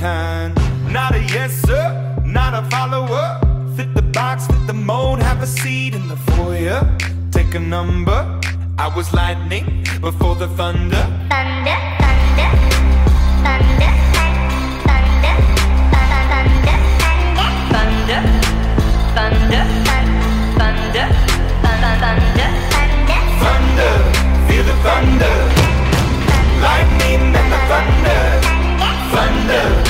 behind. 0.00 0.54
Not 0.90 1.14
a 1.14 1.22
yes 1.36 1.52
sir, 1.66 1.84
not 2.24 2.52
a 2.54 2.62
follower. 2.70 3.26
Fit 3.76 3.94
the 3.94 4.02
box, 4.02 4.46
fit 4.46 4.66
the 4.66 4.72
mold, 4.72 5.20
have 5.22 5.42
a 5.42 5.46
seat 5.46 5.94
in 5.94 6.08
the 6.08 6.16
foyer. 6.16 6.80
Take 7.30 7.54
a 7.54 7.60
number. 7.60 8.20
I 8.78 8.88
was 8.96 9.12
lightning 9.12 9.66
before 10.00 10.36
the 10.36 10.48
thunder. 10.58 11.04
Thunder, 11.32 11.78
thunder, 12.00 12.50
thunder. 13.44 13.90
Thunder, 14.88 14.88
thunder, 14.88 15.28
thunder, 15.28 15.34
thunder, 17.38 17.62
thunder, 17.76 18.22
thunder, 19.12 19.36
thunder, 19.36 19.64
thunder, 20.58 21.14
thunder, 22.02 22.48
thunder, 22.72 23.20
Thunder, 23.42 23.94
feel 24.46 24.64
the 24.70 24.76
thunder. 24.86 25.36
Lightning 26.66 27.22
and 27.40 27.48
the 27.52 27.60
thunder. 27.70 28.22
Thunder, 29.12 29.89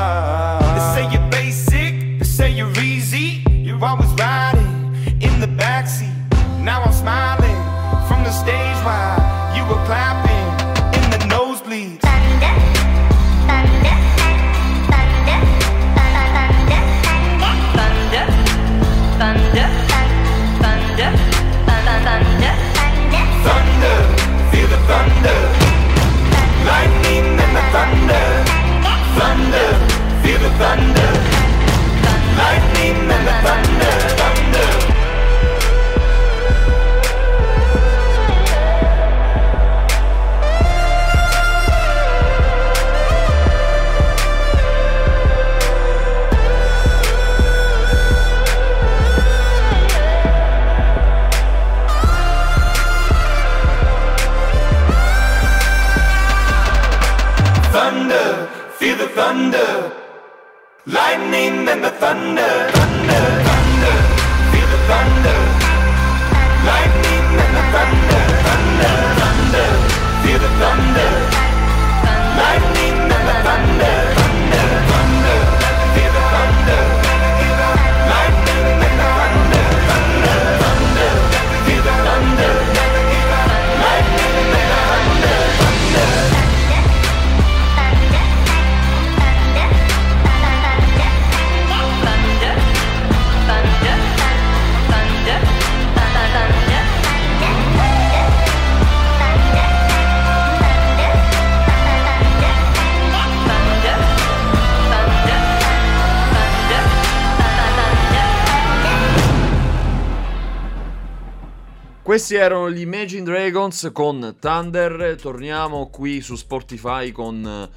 Questi 112.21 112.37
erano 112.37 112.69
gli 112.69 112.81
Imagine 112.81 113.23
Dragons 113.23 113.89
con 113.91 114.35
Thunder. 114.39 115.17
Torniamo 115.19 115.89
qui 115.89 116.21
su 116.21 116.35
Spotify 116.35 117.11
con, 117.11 117.67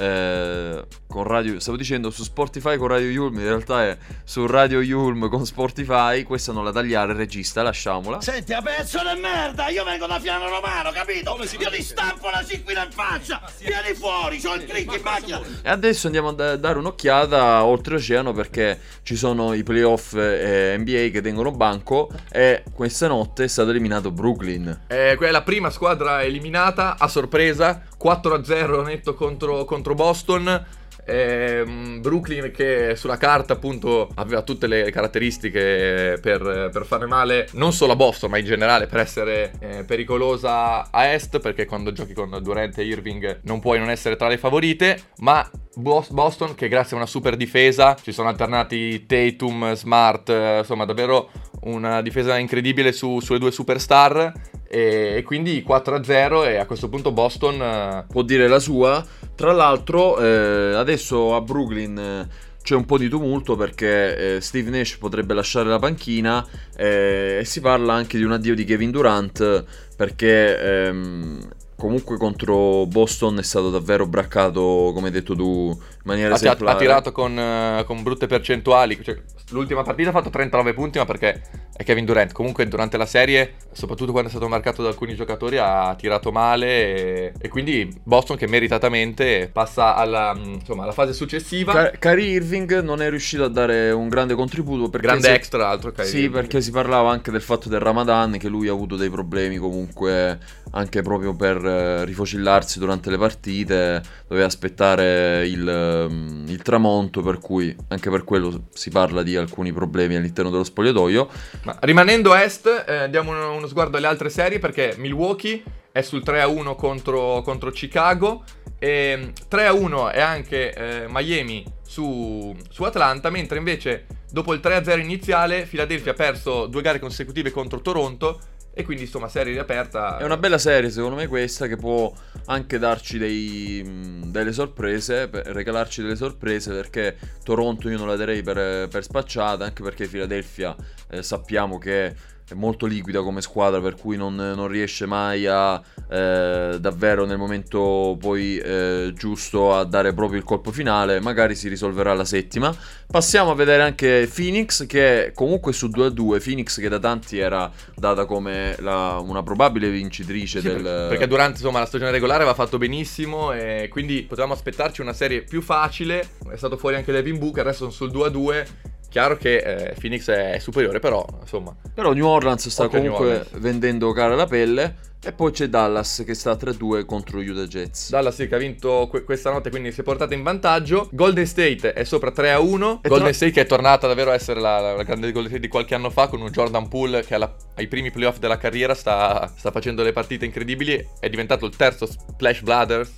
eh, 0.00 0.84
con 1.06 1.24
Radio. 1.24 1.60
Stavo 1.60 1.76
dicendo 1.76 2.10
su 2.10 2.22
Spotify 2.22 2.76
con 2.76 2.88
Radio 2.88 3.08
Yulm. 3.08 3.38
In 3.38 3.44
realtà 3.44 3.84
è 3.84 3.98
su 4.24 4.46
Radio 4.46 4.80
Yulm 4.80 5.28
con 5.28 5.44
Spotify. 5.44 6.22
Questa 6.22 6.52
non 6.52 6.64
la 6.64 6.72
tagliare, 6.72 7.12
regista, 7.12 7.62
lasciamola. 7.62 8.20
Senti, 8.20 8.52
a 8.52 8.62
pezzo 8.62 8.98
di 8.98 9.20
merda, 9.20 9.68
io 9.68 9.84
vengo 9.84 10.06
da 10.06 10.18
Fiano 10.18 10.48
Romano, 10.48 10.90
capito? 10.90 11.36
Io 11.58 11.70
ti 11.70 11.82
stampo 11.82 12.30
la 12.30 12.42
cinquina 12.44 12.84
in 12.84 12.90
faccia! 12.90 13.42
Vieni 13.58 13.94
fuori, 13.94 14.40
c'ho 14.40 14.54
il 14.54 14.64
click 14.64 14.94
in 14.94 15.02
macchina! 15.02 15.40
E 15.62 15.68
adesso 15.68 16.06
andiamo 16.06 16.28
a 16.28 16.32
da- 16.32 16.56
dare 16.56 16.78
un'occhiata 16.78 17.64
oltreoceano 17.64 18.32
perché 18.32 18.80
ci 19.02 19.16
sono 19.16 19.52
i 19.52 19.62
playoff 19.62 20.14
eh, 20.14 20.76
NBA 20.78 21.08
che 21.10 21.20
tengono 21.20 21.50
banco 21.50 22.10
e 22.30 22.62
questa 22.72 23.08
notte 23.08 23.44
è 23.44 23.48
stata 23.48 23.70
eliminato 23.70 24.10
Brooklyn. 24.10 24.84
Eh, 24.86 25.14
quella 25.16 25.28
è 25.28 25.32
la 25.32 25.42
prima 25.42 25.70
squadra 25.70 26.22
eliminata 26.22 26.96
a 26.98 27.08
sorpresa, 27.08 27.82
4-0 28.02 28.84
netto 28.84 29.14
contro, 29.14 29.64
contro 29.64 29.94
Boston. 29.94 30.64
Ehm, 31.06 32.00
Brooklyn 32.00 32.50
che 32.50 32.94
sulla 32.96 33.16
carta 33.16 33.54
appunto 33.54 34.10
aveva 34.14 34.42
tutte 34.42 34.66
le 34.66 34.90
caratteristiche 34.90 36.18
per, 36.20 36.70
per 36.72 36.84
fare 36.84 37.06
male 37.06 37.48
non 37.52 37.72
solo 37.72 37.92
a 37.92 37.96
Boston 37.96 38.30
ma 38.30 38.38
in 38.38 38.44
generale 38.44 38.86
per 38.86 39.00
essere 39.00 39.52
eh, 39.60 39.84
pericolosa 39.84 40.90
a 40.90 41.06
est 41.06 41.38
perché 41.40 41.66
quando 41.66 41.92
giochi 41.92 42.12
con 42.12 42.38
Durant 42.42 42.78
e 42.78 42.84
Irving 42.84 43.40
non 43.42 43.60
puoi 43.60 43.78
non 43.78 43.90
essere 43.90 44.16
tra 44.16 44.28
le 44.28 44.38
favorite 44.38 45.00
ma 45.18 45.48
Bos- 45.74 46.10
Boston 46.10 46.54
che 46.54 46.68
grazie 46.68 46.96
a 46.96 47.00
una 47.00 47.08
super 47.08 47.36
difesa 47.36 47.96
ci 48.00 48.12
sono 48.12 48.28
alternati 48.28 49.06
Tatum, 49.06 49.74
Smart 49.74 50.28
eh, 50.28 50.58
insomma 50.58 50.84
davvero 50.84 51.30
una 51.62 52.00
difesa 52.00 52.38
incredibile 52.38 52.92
su- 52.92 53.20
sulle 53.20 53.38
due 53.38 53.50
superstar 53.50 54.32
e, 54.72 55.14
e 55.16 55.22
quindi 55.24 55.64
4-0 55.66 56.46
e 56.46 56.56
a 56.56 56.64
questo 56.64 56.88
punto 56.88 57.10
Boston 57.10 57.60
eh, 57.60 58.04
Può 58.08 58.22
dire 58.22 58.48
la 58.48 58.58
sua. 58.58 59.04
Tra 59.34 59.52
l'altro, 59.52 60.18
eh, 60.18 60.74
adesso 60.74 60.89
a 61.34 61.40
Brooklyn 61.40 61.98
eh, 61.98 62.28
c'è 62.62 62.74
un 62.74 62.84
po' 62.84 62.98
di 62.98 63.08
tumulto 63.08 63.56
perché 63.56 64.36
eh, 64.36 64.40
Steve 64.40 64.70
Nash 64.70 64.96
potrebbe 64.96 65.34
lasciare 65.34 65.68
la 65.68 65.78
panchina 65.78 66.46
eh, 66.76 67.38
e 67.40 67.44
si 67.44 67.60
parla 67.60 67.94
anche 67.94 68.18
di 68.18 68.24
un 68.24 68.32
addio 68.32 68.54
di 68.54 68.64
Kevin 68.64 68.90
Durant 68.90 69.64
perché 69.96 70.86
ehm, 70.86 71.48
comunque 71.80 72.18
contro 72.18 72.86
Boston 72.86 73.38
è 73.38 73.42
stato 73.42 73.70
davvero 73.70 74.06
braccato, 74.06 74.92
come 74.94 75.06
hai 75.06 75.12
detto 75.12 75.34
tu, 75.34 75.70
in 75.70 76.00
maniera 76.04 76.30
ha, 76.30 76.32
ha 76.34 76.36
esemplare. 76.36 76.78
tirato 76.78 77.10
con, 77.10 77.36
eh, 77.36 77.84
con 77.86 78.02
brutte 78.02 78.26
percentuali. 78.26 79.02
Cioè, 79.02 79.18
l'ultima 79.50 79.82
partita 79.82 80.10
ha 80.10 80.12
fatto 80.12 80.30
39 80.30 80.74
punti, 80.74 80.98
ma 80.98 81.04
perché 81.04 81.42
è 81.76 81.84
Kevin 81.84 82.04
Durant. 82.04 82.32
Comunque, 82.32 82.66
durante 82.68 82.96
la 82.96 83.06
serie, 83.06 83.54
soprattutto 83.72 84.12
quando 84.12 84.28
è 84.28 84.32
stato 84.32 84.48
marcato 84.48 84.82
da 84.82 84.88
alcuni 84.88 85.14
giocatori, 85.14 85.58
ha 85.58 85.94
tirato 85.96 86.30
male. 86.32 86.66
E, 86.66 87.32
e 87.40 87.48
quindi 87.48 87.90
Boston, 88.02 88.36
che 88.36 88.46
meritatamente 88.46 89.48
passa 89.52 89.94
alla, 89.94 90.34
mm, 90.34 90.52
insomma, 90.54 90.82
alla 90.84 90.92
fase 90.92 91.12
successiva. 91.12 91.72
Ca- 91.72 91.90
Kyrie 91.98 92.34
Irving 92.34 92.80
non 92.80 93.02
è 93.02 93.08
riuscito 93.10 93.44
a 93.44 93.48
dare 93.48 93.90
un 93.90 94.08
grande 94.08 94.34
contributo 94.34 94.88
perché 94.88 95.06
grande 95.06 95.28
si- 95.28 95.32
extra, 95.34 95.68
altro 95.68 95.90
Kyrie 95.90 96.10
Sì, 96.10 96.16
Irving. 96.18 96.34
perché 96.34 96.60
si 96.60 96.70
parlava 96.70 97.10
anche 97.10 97.30
del 97.30 97.42
fatto 97.42 97.68
del 97.68 97.80
Ramadan, 97.80 98.38
che 98.38 98.48
lui 98.48 98.68
ha 98.68 98.72
avuto 98.72 98.96
dei 98.96 99.10
problemi 99.10 99.56
comunque 99.56 100.38
anche 100.72 101.02
proprio 101.02 101.34
per 101.34 101.64
eh, 101.64 102.04
rifocillarsi 102.04 102.78
durante 102.78 103.10
le 103.10 103.18
partite, 103.18 104.02
doveva 104.28 104.46
aspettare 104.46 105.46
il, 105.46 105.68
ehm, 105.68 106.44
il 106.46 106.62
tramonto, 106.62 107.22
per 107.22 107.38
cui 107.38 107.74
anche 107.88 108.10
per 108.10 108.24
quello 108.24 108.66
si 108.72 108.90
parla 108.90 109.22
di 109.22 109.36
alcuni 109.40 109.72
problemi 109.72 110.16
all'interno 110.16 110.50
dello 110.50 110.64
spogliatoio. 110.64 111.28
Ma 111.64 111.76
rimanendo 111.80 112.34
est, 112.34 112.84
eh, 112.86 113.10
diamo 113.10 113.30
uno, 113.30 113.56
uno 113.56 113.66
sguardo 113.66 113.96
alle 113.96 114.06
altre 114.06 114.30
serie 114.30 114.58
perché 114.58 114.94
Milwaukee 114.98 115.62
è 115.92 116.02
sul 116.02 116.22
3-1 116.24 116.76
contro, 116.76 117.42
contro 117.42 117.70
Chicago 117.70 118.44
e 118.78 119.32
3-1 119.50 120.12
è 120.12 120.20
anche 120.20 120.72
eh, 120.72 121.06
Miami 121.08 121.64
su, 121.82 122.54
su 122.68 122.84
Atlanta, 122.84 123.30
mentre 123.30 123.58
invece 123.58 124.06
dopo 124.30 124.52
il 124.52 124.60
3-0 124.62 125.00
iniziale 125.00 125.62
Philadelphia 125.62 126.12
ha 126.12 126.14
perso 126.14 126.66
due 126.66 126.82
gare 126.82 127.00
consecutive 127.00 127.50
contro 127.50 127.80
Toronto 127.80 128.40
e 128.72 128.84
quindi 128.84 129.04
insomma 129.04 129.28
serie 129.28 129.52
riaperta. 129.52 130.18
È 130.18 130.24
una 130.24 130.36
bella 130.36 130.58
serie 130.58 130.90
secondo 130.90 131.16
me 131.16 131.26
questa 131.26 131.66
che 131.66 131.76
può 131.76 132.12
anche 132.46 132.78
darci 132.78 133.18
dei, 133.18 133.82
mh, 133.84 134.30
delle 134.30 134.52
sorprese, 134.52 135.28
regalarci 135.30 136.02
delle 136.02 136.16
sorprese 136.16 136.72
perché 136.72 137.16
Toronto 137.42 137.88
io 137.88 137.98
non 137.98 138.06
la 138.06 138.16
darei 138.16 138.42
per, 138.42 138.88
per 138.88 139.02
spacciata, 139.02 139.64
anche 139.64 139.82
perché 139.82 140.06
Philadelphia 140.06 140.74
eh, 141.10 141.22
sappiamo 141.22 141.78
che 141.78 142.14
è 142.50 142.54
molto 142.54 142.86
liquida 142.86 143.22
come 143.22 143.40
squadra 143.40 143.80
per 143.80 143.94
cui 143.94 144.16
non, 144.16 144.34
non 144.34 144.66
riesce 144.66 145.06
mai 145.06 145.46
a 145.46 145.80
eh, 146.10 146.76
davvero 146.80 147.24
nel 147.24 147.38
momento 147.38 148.16
poi 148.18 148.58
eh, 148.58 149.12
giusto 149.14 149.74
a 149.74 149.84
dare 149.84 150.12
proprio 150.12 150.38
il 150.38 150.44
colpo 150.44 150.72
finale, 150.72 151.20
magari 151.20 151.54
si 151.54 151.68
risolverà 151.68 152.12
la 152.14 152.24
settima. 152.24 152.74
Passiamo 153.10 153.50
a 153.52 153.54
vedere 153.54 153.82
anche 153.82 154.28
Phoenix 154.32 154.86
che 154.86 155.32
comunque 155.34 155.72
su 155.72 155.88
2 155.88 156.06
a 156.06 156.10
2, 156.10 156.40
Phoenix 156.40 156.80
che 156.80 156.88
da 156.88 156.98
tanti 156.98 157.38
era 157.38 157.70
data 157.94 158.24
come 158.24 158.74
la- 158.80 159.18
una 159.18 159.42
probabile 159.42 159.88
vincitrice 159.90 160.60
Sì, 160.60 160.68
del... 160.68 160.82
per- 160.82 161.08
perché 161.08 161.26
durante 161.26 161.58
insomma, 161.58 161.78
la 161.80 161.86
stagione 161.86 162.10
regolare 162.10 162.42
aveva 162.42 162.54
fatto 162.54 162.78
benissimo 162.78 163.52
e 163.52 163.88
quindi 163.90 164.22
potevamo 164.22 164.52
aspettarci 164.54 165.00
una 165.00 165.12
serie 165.12 165.42
più 165.42 165.60
facile. 165.62 166.28
È 166.50 166.56
stato 166.56 166.76
fuori 166.76 166.96
anche 166.96 167.12
Devin 167.12 167.38
Booker, 167.38 167.66
adesso 167.66 167.90
sono 167.90 168.10
sul 168.10 168.20
2-2. 168.20 168.66
Chiaro 169.10 169.36
che 169.36 169.56
eh, 169.56 169.94
Phoenix 170.00 170.30
è 170.30 170.58
superiore, 170.60 171.00
però 171.00 171.26
insomma. 171.40 171.74
Però 171.92 172.12
New 172.12 172.24
Orleans 172.26 172.68
sta 172.68 172.84
New 172.84 172.92
comunque 172.92 173.26
Orleans. 173.26 173.48
vendendo 173.58 174.12
cara 174.12 174.34
la 174.36 174.46
pelle. 174.46 175.08
E 175.22 175.32
poi 175.32 175.52
c'è 175.52 175.66
Dallas 175.68 176.22
che 176.24 176.32
sta 176.32 176.52
a 176.52 176.54
3-2 176.58 177.04
contro 177.04 177.40
Utah 177.40 177.66
Jets. 177.66 178.08
Dallas 178.08 178.36
sì, 178.36 178.48
che 178.48 178.54
ha 178.54 178.58
vinto 178.58 179.06
que- 179.10 179.22
questa 179.22 179.50
notte, 179.50 179.68
quindi 179.68 179.92
si 179.92 180.00
è 180.00 180.02
portata 180.02 180.32
in 180.32 180.42
vantaggio. 180.42 181.10
Golden 181.12 181.44
State 181.44 181.92
è 181.92 182.04
sopra 182.04 182.30
3-1. 182.30 183.00
E 183.02 183.08
Golden 183.08 183.26
tra- 183.26 183.32
State 183.34 183.50
che 183.52 183.60
è 183.60 183.66
tornata 183.66 184.06
davvero 184.06 184.30
a 184.30 184.34
essere 184.34 184.60
la, 184.60 184.78
la- 184.80 184.94
la 184.94 185.02
grande 185.02 185.26
Golden 185.32 185.50
State 185.50 185.60
di 185.60 185.68
qualche 185.68 185.94
anno 185.94 186.08
fa, 186.08 186.28
con 186.28 186.40
un 186.40 186.48
Jordan 186.50 186.88
Poole 186.88 187.22
che 187.22 187.34
alla- 187.34 187.54
ai 187.74 187.86
primi 187.86 188.10
playoff 188.10 188.38
della 188.38 188.56
carriera 188.56 188.94
sta, 188.94 189.52
sta 189.54 189.70
facendo 189.70 190.02
le 190.02 190.12
partite 190.12 190.46
incredibili. 190.46 191.06
È 191.18 191.28
diventato 191.28 191.66
il 191.66 191.76
terzo 191.76 192.06
Splash 192.06 192.62
Brothers 192.62 193.10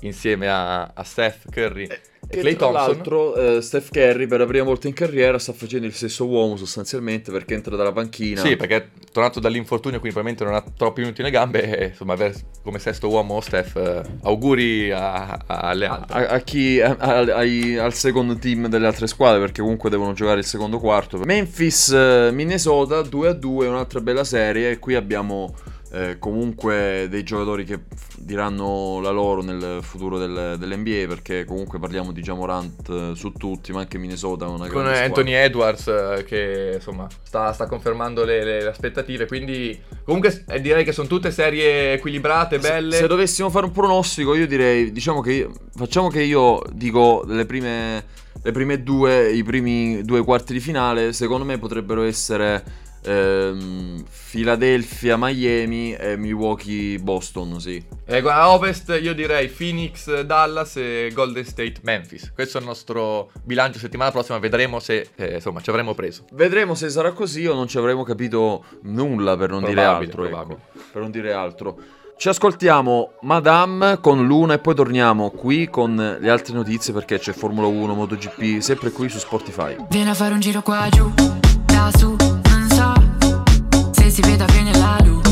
insieme 0.00 0.48
a, 0.48 0.90
a 0.94 1.02
Steph 1.04 1.50
Curry 1.50 1.84
e 1.84 2.00
Che 2.28 2.40
Clay 2.40 2.56
tra 2.56 2.66
Thompson. 2.66 2.86
l'altro 2.92 3.34
eh, 3.34 3.60
Steph 3.62 3.90
Curry 3.90 4.26
per 4.26 4.40
la 4.40 4.46
prima 4.46 4.64
volta 4.64 4.86
in 4.86 4.92
carriera 4.92 5.38
sta 5.38 5.52
facendo 5.52 5.86
il 5.86 5.94
stesso 5.94 6.26
uomo 6.26 6.56
sostanzialmente 6.56 7.32
perché 7.32 7.54
entra 7.54 7.74
dalla 7.74 7.92
panchina. 7.92 8.40
Sì, 8.42 8.56
perché 8.56 8.76
è 8.76 8.86
tornato 9.10 9.40
dall'infortunio, 9.40 9.98
quindi 9.98 10.16
probabilmente 10.18 10.44
non 10.44 10.54
ha 10.54 10.64
troppi 10.76 11.00
minuti 11.00 11.22
nelle 11.22 11.32
gambe. 11.32 11.78
E 11.78 11.86
insomma, 11.86 12.16
come 12.62 12.78
sesto 12.78 13.08
uomo 13.08 13.40
Steph, 13.40 13.76
eh, 13.76 14.02
auguri 14.24 14.90
a- 14.90 15.24
a- 15.46 15.58
alle 15.60 15.86
altre. 15.86 16.26
A, 16.26 16.38
chi 16.40 16.80
ai- 16.80 17.78
al 17.78 17.94
secondo 17.94 18.36
team 18.36 18.68
delle 18.68 18.86
altre 18.86 19.06
squadre 19.06 19.40
perché 19.40 19.62
comunque 19.62 19.88
devono 19.88 20.12
giocare 20.12 20.40
il 20.40 20.44
secondo 20.46 20.78
quarto. 20.78 21.18
Memphis 21.18 21.88
eh, 21.90 22.30
Minnesota 22.32 23.00
2 23.02 23.28
a 23.28 23.32
2, 23.32 23.66
un'altra 23.68 24.00
bella 24.00 24.24
serie 24.24 24.70
e 24.72 24.78
qui 24.78 24.94
abbiamo 24.94 25.54
eh, 25.90 26.16
comunque 26.18 27.06
dei 27.08 27.22
giocatori 27.22 27.64
che 27.64 27.80
diranno 28.18 29.00
la 29.00 29.10
loro 29.10 29.42
nel 29.42 29.78
futuro 29.82 30.18
del- 30.18 30.56
dell'NBA 30.58 31.06
perché 31.08 31.44
comunque 31.44 31.78
parliamo 31.78 32.12
di 32.12 32.20
Jamorant 32.20 32.88
eh, 32.90 33.12
su 33.14 33.32
tutti, 33.32 33.72
ma 33.72 33.80
anche 33.80 33.96
Minnesota 33.98 34.44
è 34.44 34.48
una 34.48 34.68
Con 34.68 34.86
Anthony 34.86 35.30
squadra. 35.32 35.42
Edwards 35.44 35.86
eh, 35.86 36.24
che 36.24 36.70
insomma 36.74 37.06
sta, 37.22 37.52
sta 37.52 37.66
confermando 37.66 38.24
le, 38.24 38.44
le- 38.44 38.62
le 38.62 38.68
aspettative. 38.68 39.26
Quindi, 39.26 39.78
comunque, 40.04 40.44
eh, 40.48 40.60
direi 40.60 40.84
che 40.84 40.92
sono 40.92 41.08
tutte 41.08 41.30
serie 41.30 41.94
equilibrate, 41.94 42.58
belle. 42.58 42.92
Se, 42.92 42.98
se 43.02 43.06
dovessimo 43.06 43.48
fare 43.50 43.66
un 43.66 43.72
pronostico, 43.72 44.34
io 44.34 44.46
direi, 44.46 44.92
diciamo 44.92 45.20
che 45.20 45.32
io- 45.32 45.52
facciamo 45.74 46.08
che 46.08 46.22
io 46.22 46.62
dico 46.72 47.24
le 47.26 47.46
prime, 47.46 48.04
le 48.42 48.52
prime 48.52 48.82
due, 48.82 49.30
i 49.32 49.42
primi 49.42 50.02
due 50.02 50.22
quarti 50.22 50.52
di 50.52 50.60
finale, 50.60 51.12
secondo 51.12 51.44
me 51.44 51.58
potrebbero 51.58 52.02
essere 52.02 52.86
ehm, 53.08 54.04
Philadelphia, 54.30 55.16
Miami 55.16 55.94
e 55.94 56.16
Milwaukee, 56.16 56.98
Boston, 56.98 57.60
sì. 57.60 57.82
Eh, 58.04 58.18
a 58.18 58.50
ovest 58.50 58.98
io 59.00 59.14
direi 59.14 59.48
Phoenix, 59.48 60.20
Dallas 60.22 60.76
e 60.76 61.10
Golden 61.14 61.44
State, 61.44 61.76
Memphis. 61.82 62.32
Questo 62.34 62.58
è 62.58 62.60
il 62.60 62.66
nostro 62.66 63.30
bilancio 63.42 63.78
settimana 63.78 64.10
prossima. 64.10 64.38
Vedremo 64.38 64.80
se 64.80 65.08
eh, 65.16 65.34
insomma 65.34 65.60
ci 65.60 65.70
avremo 65.70 65.94
preso. 65.94 66.24
Vedremo 66.32 66.74
se 66.74 66.90
sarà 66.90 67.12
così 67.12 67.46
o 67.46 67.54
non 67.54 67.66
ci 67.68 67.78
avremo 67.78 68.02
capito 68.02 68.64
nulla 68.82 69.36
per 69.36 69.50
non 69.50 69.60
dire 69.64 69.82
Probabile, 69.82 70.10
altro. 70.10 70.24
ecco. 70.26 70.60
per 70.92 71.02
non 71.02 71.10
dire 71.10 71.32
altro. 71.32 71.78
Ci 72.18 72.28
ascoltiamo 72.28 73.12
Madame 73.20 74.00
con 74.00 74.26
Luna 74.26 74.54
e 74.54 74.58
poi 74.58 74.74
torniamo 74.74 75.30
qui 75.30 75.68
con 75.70 76.18
le 76.18 76.28
altre 76.28 76.52
notizie 76.52 76.92
perché 76.92 77.16
c'è 77.20 77.32
Formula 77.32 77.68
1, 77.68 77.94
MotoGP, 77.94 78.58
sempre 78.58 78.90
qui 78.90 79.08
su 79.08 79.18
Spotify. 79.18 79.76
Vieni 79.88 80.10
a 80.10 80.14
fare 80.14 80.34
un 80.34 80.40
giro 80.40 80.60
qua 80.60 80.88
giù, 80.90 81.08
da 81.64 81.92
su, 81.96 82.16
si 84.18 84.22
veda 84.22 84.46
bene 84.46 84.72
la 84.72 85.27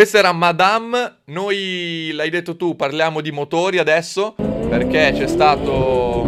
Questa 0.00 0.16
era 0.16 0.32
Madame, 0.32 1.16
noi 1.26 2.10
l'hai 2.14 2.30
detto 2.30 2.56
tu, 2.56 2.74
parliamo 2.74 3.20
di 3.20 3.32
motori 3.32 3.76
adesso 3.76 4.34
perché 4.34 5.12
c'è 5.12 5.26
stato 5.26 6.26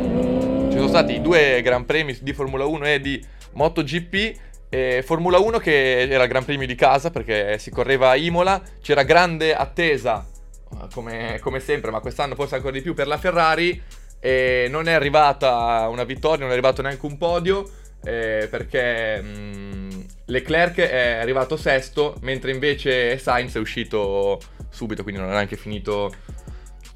ci 0.68 0.76
sono 0.76 0.88
stati 0.88 1.22
due 1.22 1.62
Gran 1.62 1.86
Premi 1.86 2.14
di 2.20 2.34
Formula 2.34 2.66
1 2.66 2.84
e 2.84 3.00
di 3.00 3.24
MotoGP 3.52 4.40
e 4.68 5.02
Formula 5.06 5.38
1 5.38 5.56
che 5.56 6.00
era 6.00 6.24
il 6.24 6.28
Gran 6.28 6.44
Premio 6.44 6.66
di 6.66 6.74
casa 6.74 7.08
perché 7.08 7.56
si 7.58 7.70
correva 7.70 8.10
a 8.10 8.16
Imola, 8.16 8.60
c'era 8.82 9.04
grande 9.04 9.54
attesa 9.54 10.28
come, 10.92 11.38
come 11.40 11.58
sempre, 11.58 11.90
ma 11.90 12.00
quest'anno 12.00 12.34
forse 12.34 12.56
ancora 12.56 12.74
di 12.74 12.82
più 12.82 12.92
per 12.92 13.06
la 13.06 13.16
Ferrari 13.16 13.80
e 14.20 14.66
non 14.68 14.86
è 14.86 14.92
arrivata 14.92 15.88
una 15.88 16.04
vittoria, 16.04 16.40
non 16.40 16.50
è 16.50 16.52
arrivato 16.52 16.82
neanche 16.82 17.06
un 17.06 17.16
podio 17.16 17.66
eh, 18.04 18.48
perché 18.50 19.22
mh, 19.22 20.01
Leclerc 20.33 20.78
è 20.78 21.18
arrivato 21.20 21.57
sesto, 21.57 22.16
mentre 22.22 22.51
invece 22.53 23.18
Sainz 23.18 23.55
è 23.55 23.59
uscito 23.59 24.41
subito, 24.70 25.03
quindi 25.03 25.20
non 25.20 25.28
ha 25.28 25.35
neanche 25.35 25.57
finito, 25.57 26.11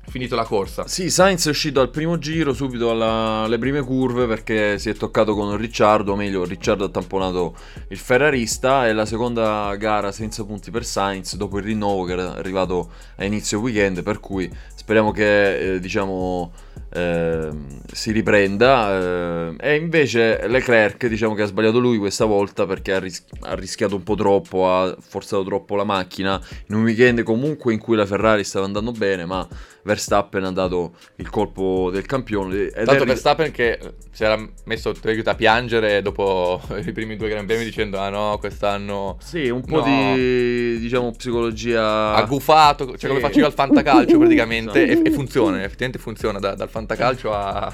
finito 0.08 0.34
la 0.34 0.44
corsa. 0.44 0.86
Sì, 0.88 1.10
Sainz 1.10 1.46
è 1.46 1.50
uscito 1.50 1.82
al 1.82 1.90
primo 1.90 2.16
giro, 2.18 2.54
subito 2.54 2.90
alla- 2.90 3.42
alle 3.42 3.58
prime 3.58 3.82
curve 3.82 4.26
perché 4.26 4.78
si 4.78 4.88
è 4.88 4.94
toccato 4.94 5.34
con 5.34 5.54
Ricciardo, 5.56 6.12
o 6.12 6.16
meglio 6.16 6.44
Ricciardo 6.46 6.84
ha 6.84 6.88
tamponato 6.88 7.54
il 7.90 7.98
ferrarista 7.98 8.88
e 8.88 8.94
la 8.94 9.04
seconda 9.04 9.74
gara 9.76 10.10
senza 10.12 10.42
punti 10.44 10.70
per 10.70 10.86
Sainz 10.86 11.36
dopo 11.36 11.58
il 11.58 11.64
rinnovo 11.64 12.04
che 12.04 12.12
era 12.12 12.34
arrivato 12.34 12.90
a 13.16 13.24
inizio 13.24 13.60
weekend, 13.60 14.02
per 14.02 14.18
cui 14.18 14.50
speriamo 14.86 15.10
che 15.10 15.74
eh, 15.74 15.80
diciamo 15.80 16.52
ehm, 16.90 17.80
si 17.90 18.12
riprenda. 18.12 19.00
Eh, 19.00 19.56
e 19.58 19.74
invece 19.74 20.46
Leclerc 20.46 21.08
diciamo 21.08 21.34
che 21.34 21.42
ha 21.42 21.46
sbagliato 21.46 21.80
lui 21.80 21.98
questa 21.98 22.24
volta 22.24 22.66
perché 22.66 22.92
ha, 22.92 23.00
ris- 23.00 23.24
ha 23.40 23.56
rischiato 23.56 23.96
un 23.96 24.04
po' 24.04 24.14
troppo, 24.14 24.70
ha 24.70 24.96
forzato 25.00 25.42
troppo 25.42 25.74
la 25.74 25.82
macchina 25.82 26.40
in 26.68 26.76
un 26.76 26.84
weekend 26.84 27.24
comunque 27.24 27.72
in 27.72 27.80
cui 27.80 27.96
la 27.96 28.06
Ferrari 28.06 28.44
stava 28.44 28.64
andando 28.64 28.92
bene 28.92 29.24
ma 29.24 29.46
Verstappen 29.86 30.44
ha 30.44 30.50
dato 30.50 30.94
il 31.16 31.30
colpo 31.30 31.90
del 31.92 32.04
campione 32.04 32.54
ed 32.56 32.68
è 32.74 32.84
Tanto 32.84 33.04
ri- 33.04 33.08
Verstappen 33.08 33.50
che 33.52 33.78
si 34.10 34.24
era 34.24 34.36
messo 34.64 34.92
a 35.24 35.34
piangere 35.34 36.02
dopo 36.02 36.60
i 36.84 36.92
primi 36.92 37.16
due 37.16 37.28
Gran 37.28 37.46
Premi 37.46 37.64
dicendo 37.64 37.98
ah 37.98 38.10
no 38.10 38.36
quest'anno 38.38 39.16
Sì, 39.22 39.48
un 39.48 39.62
po' 39.62 39.76
No. 39.78 39.82
di 39.84 40.78
diciamo 40.80 41.12
psicologia 41.12 42.14
ha 42.14 42.22
gufato, 42.24 42.86
cioè 42.88 42.98
Sì. 42.98 43.06
come 43.06 43.20
faceva 43.20 43.46
al 43.46 43.52
fantacalcio 43.54 44.18
praticamente 44.18 44.82
e, 44.84 44.90
Esatto. 44.90 45.08
e 45.08 45.10
funziona, 45.12 45.58
effettivamente 45.62 45.98
funziona 45.98 46.38
da- 46.40 46.54
dal 46.54 46.68
fantacalcio 46.68 47.32
a- 47.32 47.72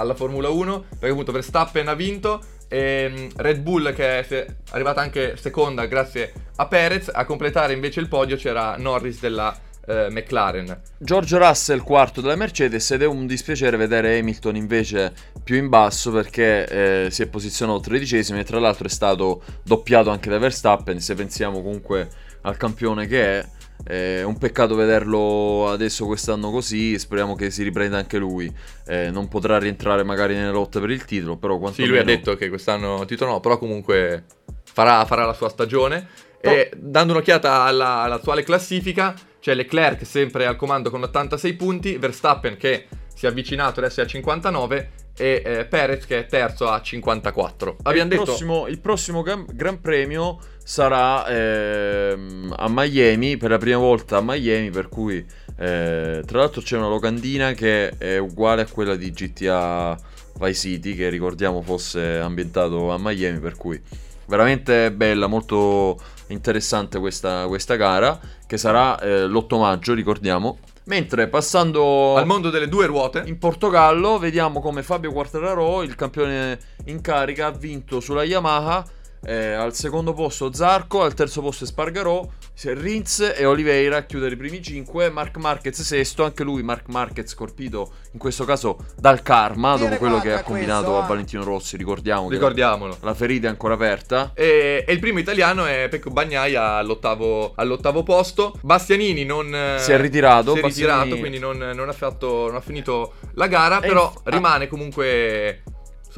alla 0.00 0.14
Formula 0.14 0.48
1 0.48 0.84
perché 0.90 1.08
appunto 1.08 1.32
Verstappen 1.32 1.88
ha 1.88 1.94
vinto 1.94 2.40
e 2.68 3.10
mm, 3.10 3.26
Red 3.36 3.58
Bull 3.60 3.92
che 3.94 4.20
è 4.24 4.46
arrivata 4.70 5.00
anche 5.00 5.36
seconda 5.36 5.86
grazie 5.86 6.32
a 6.56 6.66
Perez 6.66 7.10
a 7.12 7.24
completare 7.24 7.72
invece 7.72 7.98
il 7.98 8.06
podio 8.08 8.36
c'era 8.36 8.76
Norris 8.76 9.20
della 9.20 9.56
eh, 9.88 10.08
McLaren 10.10 10.80
George 10.98 11.38
Russell 11.38 11.82
quarto 11.82 12.20
della 12.20 12.36
Mercedes 12.36 12.90
ed 12.90 13.02
è 13.02 13.06
un 13.06 13.26
dispiacere 13.26 13.76
vedere 13.76 14.18
Hamilton 14.18 14.56
invece 14.56 15.12
più 15.42 15.56
in 15.56 15.68
basso 15.68 16.10
perché 16.10 17.06
eh, 17.06 17.10
si 17.10 17.22
è 17.22 17.28
posizionato 17.28 17.80
tredicesimo 17.80 18.38
e 18.38 18.44
tra 18.44 18.58
l'altro 18.58 18.86
è 18.86 18.90
stato 18.90 19.42
doppiato 19.64 20.10
anche 20.10 20.28
da 20.30 20.38
Verstappen 20.38 21.00
se 21.00 21.14
pensiamo 21.14 21.62
comunque 21.62 22.08
al 22.42 22.56
campione 22.56 23.06
che 23.06 23.40
è 23.40 23.48
è 23.84 24.22
un 24.22 24.36
peccato 24.36 24.74
vederlo 24.74 25.68
adesso 25.70 26.04
quest'anno 26.04 26.50
così, 26.50 26.98
speriamo 26.98 27.34
che 27.34 27.50
si 27.50 27.62
riprenda 27.62 27.96
anche 27.96 28.18
lui. 28.18 28.52
Eh, 28.86 29.10
non 29.10 29.28
potrà 29.28 29.58
rientrare 29.58 30.02
magari 30.02 30.34
nelle 30.34 30.50
lotte 30.50 30.80
per 30.80 30.90
il 30.90 31.04
titolo, 31.04 31.36
però 31.36 31.54
Sì, 31.54 31.60
quantomeno... 31.60 31.92
lui 31.92 32.00
ha 32.00 32.04
detto 32.04 32.36
che 32.36 32.48
quest'anno 32.48 33.04
titolo 33.06 33.32
no, 33.32 33.40
però 33.40 33.56
comunque 33.56 34.24
farà, 34.64 35.04
farà 35.04 35.24
la 35.24 35.32
sua 35.32 35.48
stagione. 35.48 36.06
E 36.40 36.70
dando 36.76 37.14
un'occhiata 37.14 37.62
alla- 37.62 38.02
all'attuale 38.02 38.42
classifica, 38.42 39.14
c'è 39.40 39.54
Leclerc 39.54 40.04
sempre 40.04 40.46
al 40.46 40.56
comando 40.56 40.90
con 40.90 41.02
86 41.02 41.52
punti, 41.54 41.96
Verstappen 41.96 42.56
che 42.56 42.86
si 43.14 43.26
è 43.26 43.28
avvicinato 43.28 43.80
adesso 43.80 44.00
è 44.00 44.04
a 44.04 44.06
59 44.06 44.90
e 45.18 45.42
eh, 45.44 45.64
Perez 45.64 46.06
che 46.06 46.20
è 46.20 46.26
terzo 46.26 46.68
a 46.68 46.80
54. 46.80 47.78
Abbiamo 47.82 48.04
il, 48.04 48.08
detto 48.10 48.24
prossimo, 48.24 48.66
il 48.68 48.78
prossimo 48.78 49.22
gran, 49.22 49.44
gran 49.52 49.80
premio 49.80 50.38
sarà 50.62 51.26
ehm, 51.26 52.54
a 52.56 52.66
Miami, 52.68 53.36
per 53.36 53.50
la 53.50 53.58
prima 53.58 53.78
volta 53.78 54.18
a 54.18 54.22
Miami, 54.22 54.70
per 54.70 54.88
cui 54.88 55.16
eh, 55.16 56.22
tra 56.24 56.38
l'altro 56.38 56.60
c'è 56.60 56.76
una 56.76 56.88
locandina 56.88 57.52
che 57.52 57.90
è 57.98 58.18
uguale 58.18 58.62
a 58.62 58.66
quella 58.66 58.94
di 58.94 59.10
GTA 59.10 59.98
Vice 60.38 60.54
City, 60.54 60.94
che 60.94 61.08
ricordiamo 61.08 61.62
fosse 61.62 62.18
ambientato 62.18 62.92
a 62.92 62.96
Miami, 62.98 63.40
per 63.40 63.56
cui 63.56 63.80
veramente 64.26 64.92
bella, 64.92 65.26
molto 65.26 65.98
interessante 66.28 66.98
questa, 66.98 67.46
questa 67.46 67.76
gara, 67.76 68.18
che 68.46 68.56
sarà 68.56 68.98
eh, 69.00 69.26
l'8 69.26 69.58
maggio, 69.58 69.94
ricordiamo. 69.94 70.58
Mentre 70.84 71.28
passando 71.28 72.16
al 72.16 72.26
mondo 72.26 72.48
delle 72.48 72.68
due 72.68 72.86
ruote, 72.86 73.22
in 73.26 73.38
Portogallo 73.38 74.18
vediamo 74.18 74.60
come 74.60 74.82
Fabio 74.82 75.12
Quartararo, 75.12 75.82
il 75.82 75.94
campione 75.94 76.58
in 76.86 77.02
carica, 77.02 77.46
ha 77.46 77.50
vinto 77.50 78.00
sulla 78.00 78.24
Yamaha 78.24 78.84
Eh, 79.24 79.52
al 79.52 79.74
secondo 79.74 80.12
posto 80.12 80.52
Zarco, 80.52 81.02
al 81.02 81.14
terzo 81.14 81.40
posto 81.40 81.66
Spargarò, 81.66 82.26
Rins 82.64 83.34
e 83.36 83.44
Oliveira 83.44 83.98
a 83.98 84.02
chiudere 84.02 84.34
i 84.34 84.36
primi 84.36 84.62
5. 84.62 85.10
Mark 85.10 85.36
Marquez 85.36 85.80
sesto, 85.80 86.24
anche 86.24 86.42
lui 86.42 86.62
Mark 86.62 86.88
Marquez 86.88 87.34
colpito 87.34 87.92
in 88.12 88.18
questo 88.18 88.44
caso 88.44 88.78
dal 88.96 89.22
karma 89.22 89.76
dopo 89.76 89.96
quello 89.96 90.20
che 90.20 90.32
ha 90.32 90.42
combinato 90.42 90.98
a 90.98 91.06
Valentino 91.06 91.44
Rossi, 91.44 91.76
ricordiamo 91.76 92.26
che 92.28 92.34
Ricordiamolo. 92.34 92.96
la 93.02 93.14
ferita 93.14 93.46
è 93.46 93.50
ancora 93.50 93.74
aperta. 93.74 94.32
E, 94.34 94.84
e 94.86 94.92
il 94.92 94.98
primo 94.98 95.18
italiano 95.18 95.66
è 95.66 95.88
Pecco 95.88 96.10
Bagnaia 96.10 96.74
all'ottavo, 96.74 97.52
all'ottavo 97.54 98.02
posto. 98.02 98.58
Bastianini 98.62 99.24
non 99.24 99.54
eh, 99.54 99.78
Si 99.78 99.92
è 99.92 99.98
ritirato, 100.00 100.54
Si 100.54 100.58
è 100.58 100.62
ritirato, 100.62 100.98
Bastianini- 101.08 101.20
quindi 101.20 101.38
non, 101.38 101.58
non 101.74 101.88
ha 101.88 101.92
fatto, 101.92 102.46
non 102.46 102.56
ha 102.56 102.60
finito 102.60 103.14
la 103.34 103.46
gara. 103.46 103.80
E 103.80 103.86
però 103.86 104.12
inf- 104.12 104.20
rimane 104.24 104.66
comunque 104.68 105.62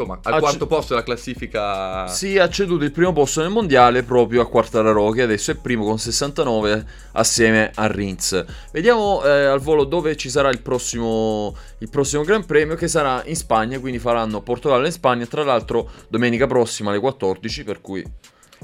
insomma 0.00 0.18
al 0.22 0.32
Acc- 0.32 0.42
quarto 0.42 0.66
posto 0.66 0.94
della 0.94 1.04
classifica. 1.04 2.06
Si 2.06 2.36
è 2.36 2.48
ceduto 2.48 2.84
il 2.84 2.92
primo 2.92 3.12
posto 3.12 3.40
nel 3.40 3.50
mondiale 3.50 4.02
proprio 4.02 4.42
a 4.42 4.48
Quartararo 4.48 5.10
che 5.10 5.22
adesso 5.22 5.50
è 5.50 5.56
primo 5.56 5.84
con 5.84 5.98
69 5.98 6.86
assieme 7.12 7.70
a 7.74 7.86
Rins. 7.86 8.44
Vediamo 8.72 9.22
eh, 9.24 9.44
al 9.44 9.60
volo 9.60 9.84
dove 9.84 10.16
ci 10.16 10.30
sarà 10.30 10.48
il 10.50 10.60
prossimo, 10.60 11.54
il 11.78 11.88
prossimo 11.90 12.22
Gran 12.22 12.46
Premio 12.46 12.74
che 12.74 12.88
sarà 12.88 13.22
in 13.26 13.36
Spagna, 13.36 13.78
quindi 13.78 13.98
faranno 13.98 14.40
Portogallo 14.40 14.86
in 14.86 14.92
Spagna, 14.92 15.26
tra 15.26 15.44
l'altro 15.44 15.90
domenica 16.08 16.46
prossima 16.46 16.90
alle 16.90 17.00
14, 17.00 17.64
per 17.64 17.80
cui 17.80 18.04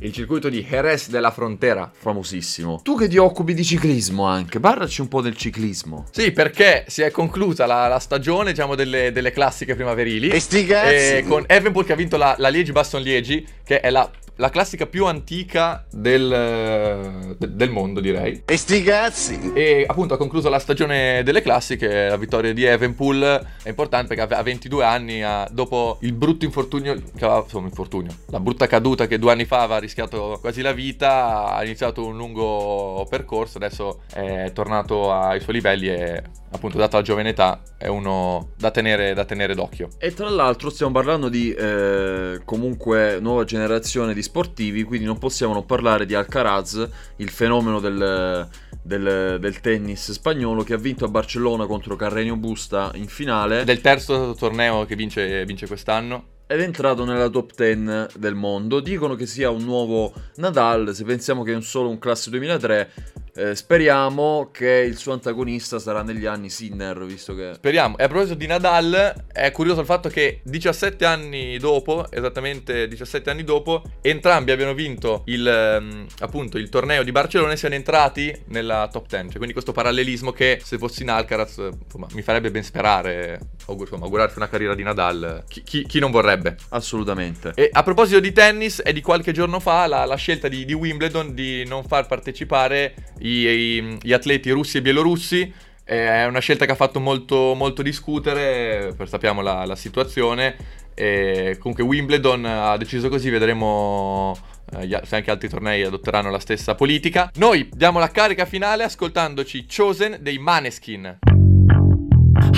Il 0.00 0.12
circuito 0.12 0.50
di 0.50 0.62
Jerez 0.62 1.08
della 1.08 1.30
Frontera. 1.30 1.90
famosissimo. 1.96 2.80
Tu 2.82 2.96
che 2.98 3.08
ti 3.08 3.16
occupi 3.16 3.54
di 3.54 3.64
ciclismo 3.64 4.24
anche, 4.24 4.60
parlaci 4.60 5.00
un 5.00 5.08
po' 5.08 5.22
del 5.22 5.36
ciclismo. 5.36 6.04
Sì, 6.10 6.32
perché 6.32 6.84
si 6.88 7.00
è 7.00 7.10
conclusa 7.10 7.64
la, 7.64 7.88
la 7.88 7.98
stagione, 7.98 8.50
diciamo, 8.50 8.74
delle, 8.74 9.10
delle 9.10 9.30
classiche 9.30 9.74
primaverili. 9.74 10.28
E 10.28 10.38
sti 10.38 10.66
cazzi! 10.66 11.16
Eh, 11.16 11.24
con 11.26 11.44
Evenpool 11.46 11.86
che 11.86 11.94
ha 11.94 11.96
vinto 11.96 12.18
la, 12.18 12.34
la 12.38 12.48
Liegi-Baston-Liegi, 12.48 13.46
che 13.64 13.80
è 13.80 13.88
la, 13.88 14.10
la 14.36 14.50
classica 14.50 14.86
più 14.86 15.06
antica 15.06 15.84
del, 15.90 17.34
de- 17.38 17.56
del 17.56 17.70
mondo, 17.70 18.00
direi. 18.00 18.42
E 18.44 18.56
sti 18.56 18.82
cazzi! 18.82 19.52
E 19.54 19.84
appunto 19.86 20.14
ha 20.14 20.16
concluso 20.16 20.48
la 20.48 20.58
stagione 20.58 21.22
delle 21.22 21.42
classiche, 21.42 22.08
la 22.08 22.16
vittoria 22.16 22.52
di 22.52 22.64
Evenpool 22.64 23.22
è 23.62 23.68
importante 23.68 24.14
perché 24.14 24.34
ha 24.34 24.42
22 24.42 24.84
anni, 24.84 25.22
dopo 25.50 25.98
il 26.00 26.12
brutto 26.12 26.44
infortunio, 26.44 26.94
che 26.94 27.24
aveva- 27.24 27.42
insomma 27.42 27.66
infortunio, 27.68 28.12
la 28.30 28.40
brutta 28.40 28.66
caduta 28.66 29.06
che 29.06 29.18
due 29.18 29.32
anni 29.32 29.44
fa 29.44 29.62
aveva 29.62 29.78
rischiato 29.78 30.38
quasi 30.40 30.62
la 30.62 30.72
vita, 30.72 31.54
ha 31.54 31.64
iniziato 31.64 32.04
un 32.06 32.16
lungo 32.16 33.06
percorso, 33.08 33.58
adesso 33.58 34.00
è 34.12 34.50
tornato 34.52 35.12
ai 35.12 35.40
suoi 35.40 35.54
livelli 35.54 35.88
e 35.88 36.22
appunto 36.56 36.76
data 36.78 36.96
la 36.96 37.02
giovane 37.02 37.28
età 37.30 37.60
è 37.78 37.86
uno 37.86 38.50
da 38.56 38.70
tenere, 38.70 39.14
da 39.14 39.24
tenere 39.24 39.54
d'occhio. 39.54 39.88
E 39.98 40.12
tra 40.12 40.28
l'altro 40.28 40.70
stiamo 40.70 40.92
parlando 40.92 41.28
di 41.28 41.52
eh, 41.52 42.40
comunque 42.44 43.18
nuova 43.20 43.44
generazione 43.44 44.12
di 44.14 44.22
sportivi, 44.22 44.82
quindi 44.82 45.06
non 45.06 45.18
possiamo 45.18 45.52
non 45.52 45.64
parlare 45.66 46.04
di 46.06 46.14
Alcaraz, 46.14 46.88
il 47.16 47.30
fenomeno 47.30 47.80
del, 47.80 48.48
del- 48.82 49.38
del 49.40 49.60
tennis 49.60 50.12
spagnolo 50.12 50.62
che 50.62 50.74
ha 50.74 50.78
vinto 50.78 51.04
a 51.04 51.08
Barcellona 51.08 51.66
contro 51.66 51.96
Carreño 51.96 52.36
Busta 52.36 52.90
in 52.94 53.06
finale 53.08 53.64
Del 53.64 53.80
terzo 53.80 54.34
torneo 54.38 54.84
che 54.84 54.96
vince, 54.96 55.44
vince 55.44 55.66
quest'anno. 55.66 56.24
ed 56.46 56.60
è 56.60 56.62
entrato 56.62 57.04
nella 57.04 57.28
top 57.28 57.52
10 57.56 58.18
del 58.18 58.34
mondo. 58.34 58.80
Dicono 58.80 59.14
che 59.14 59.26
sia 59.26 59.50
un 59.50 59.64
nuovo 59.64 60.12
Nadal, 60.36 60.94
se 60.94 61.04
pensiamo 61.04 61.42
che 61.42 61.52
è 61.52 61.54
un 61.56 61.62
solo 61.62 61.88
un 61.88 61.98
classe 61.98 62.30
2003, 62.30 62.90
eh, 63.36 63.54
speriamo 63.54 64.48
che 64.50 64.84
il 64.86 64.96
suo 64.96 65.12
antagonista 65.12 65.78
sarà 65.78 66.02
negli 66.02 66.24
anni 66.24 66.48
Sinner, 66.48 67.04
visto 67.04 67.34
che... 67.34 67.52
Speriamo. 67.54 67.98
E 67.98 68.04
a 68.04 68.08
proposito 68.08 68.34
di 68.34 68.46
Nadal, 68.46 69.26
è 69.30 69.50
curioso 69.50 69.80
il 69.80 69.86
fatto 69.86 70.08
che 70.08 70.40
17 70.42 71.04
anni 71.04 71.58
dopo, 71.58 72.10
esattamente 72.10 72.88
17 72.88 73.28
anni 73.30 73.44
dopo, 73.44 73.82
entrambi 74.00 74.52
abbiano 74.52 74.72
vinto 74.72 75.22
il, 75.26 75.46
ehm, 75.46 76.06
appunto, 76.20 76.56
il 76.56 76.70
torneo 76.70 77.02
di 77.02 77.12
Barcellona 77.12 77.52
e 77.52 77.56
siano 77.56 77.74
entrati 77.74 78.34
nella 78.46 78.88
top 78.90 79.06
10. 79.06 79.24
Cioè, 79.26 79.36
quindi 79.36 79.52
questo 79.52 79.72
parallelismo 79.72 80.32
che 80.32 80.60
se 80.62 80.78
fossi 80.78 81.02
in 81.02 81.10
Alcaraz, 81.10 81.70
insomma, 81.84 82.06
mi 82.12 82.22
farebbe 82.22 82.50
ben 82.50 82.62
sperare, 82.62 83.38
insomma, 83.68 84.04
augurarsi 84.04 84.38
una 84.38 84.48
carriera 84.48 84.74
di 84.74 84.82
Nadal. 84.82 85.44
Chi, 85.46 85.62
chi- 85.62 85.84
chi 85.84 85.98
non 85.98 86.10
vorrebbe? 86.10 86.56
Assolutamente. 86.70 87.52
E 87.54 87.68
a 87.70 87.82
proposito 87.82 88.20
di 88.20 88.32
tennis, 88.32 88.80
è 88.80 88.94
di 88.94 89.02
qualche 89.02 89.32
giorno 89.32 89.60
fa 89.60 89.86
la, 89.86 90.06
la 90.06 90.16
scelta 90.16 90.48
di, 90.48 90.64
di 90.64 90.72
Wimbledon 90.72 91.34
di 91.34 91.64
non 91.66 91.84
far 91.84 92.06
partecipare 92.06 92.94
i- 93.26 93.76
i- 93.78 93.98
gli 94.02 94.12
atleti 94.12 94.50
russi 94.50 94.78
e 94.78 94.82
bielorussi. 94.82 95.52
È 95.84 96.24
una 96.24 96.40
scelta 96.40 96.64
che 96.64 96.72
ha 96.72 96.76
fatto 96.76 96.98
molto, 96.98 97.54
molto 97.54 97.80
discutere, 97.82 98.92
per 98.96 99.08
sappiamo 99.08 99.40
la, 99.40 99.64
la 99.64 99.76
situazione. 99.76 100.56
E 100.94 101.58
comunque 101.60 101.84
Wimbledon 101.84 102.44
ha 102.44 102.76
deciso 102.76 103.08
così, 103.08 103.28
vedremo 103.30 104.36
eh, 104.80 105.00
se 105.04 105.16
anche 105.16 105.30
altri 105.30 105.48
tornei 105.48 105.82
adotteranno 105.82 106.30
la 106.30 106.38
stessa 106.40 106.74
politica. 106.74 107.30
Noi 107.36 107.68
diamo 107.72 107.98
la 107.98 108.10
carica 108.10 108.46
finale 108.46 108.82
ascoltandoci 108.82 109.66
Chosen 109.66 110.18
dei 110.20 110.38
Maneskin. 110.38 111.18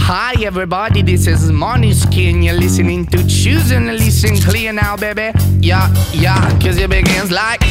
Hi 0.09 0.45
everybody, 0.45 1.03
this 1.03 1.27
is 1.27 1.51
Måneskin. 1.51 2.43
You're 2.43 2.59
listening 2.59 3.07
to 3.11 3.19
Choosing. 3.27 3.91
Listen 3.91 4.39
clear 4.41 4.73
now, 4.73 4.97
baby. 4.97 5.33
Yeah, 5.61 5.91
yeah, 6.12 6.41
cause 6.59 6.81
it 6.81 6.89
begins 6.89 7.31
like. 7.31 7.62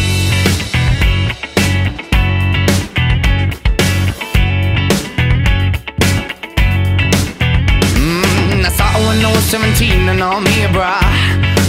17 9.47 10.09
and 10.09 10.21
all 10.21 10.41
me, 10.41 10.67
bruh. 10.75 10.99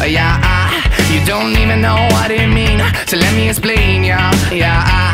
Uh, 0.00 0.04
Yeah, 0.04 0.40
I, 0.42 0.82
you 1.12 1.24
don't 1.24 1.54
even 1.62 1.80
know 1.80 1.98
what 2.10 2.30
it 2.30 2.48
mean. 2.48 2.80
So 3.06 3.16
let 3.16 3.32
me 3.36 3.48
explain, 3.48 4.02
yeah, 4.02 4.32
yeah. 4.52 4.82
I, 4.84 5.07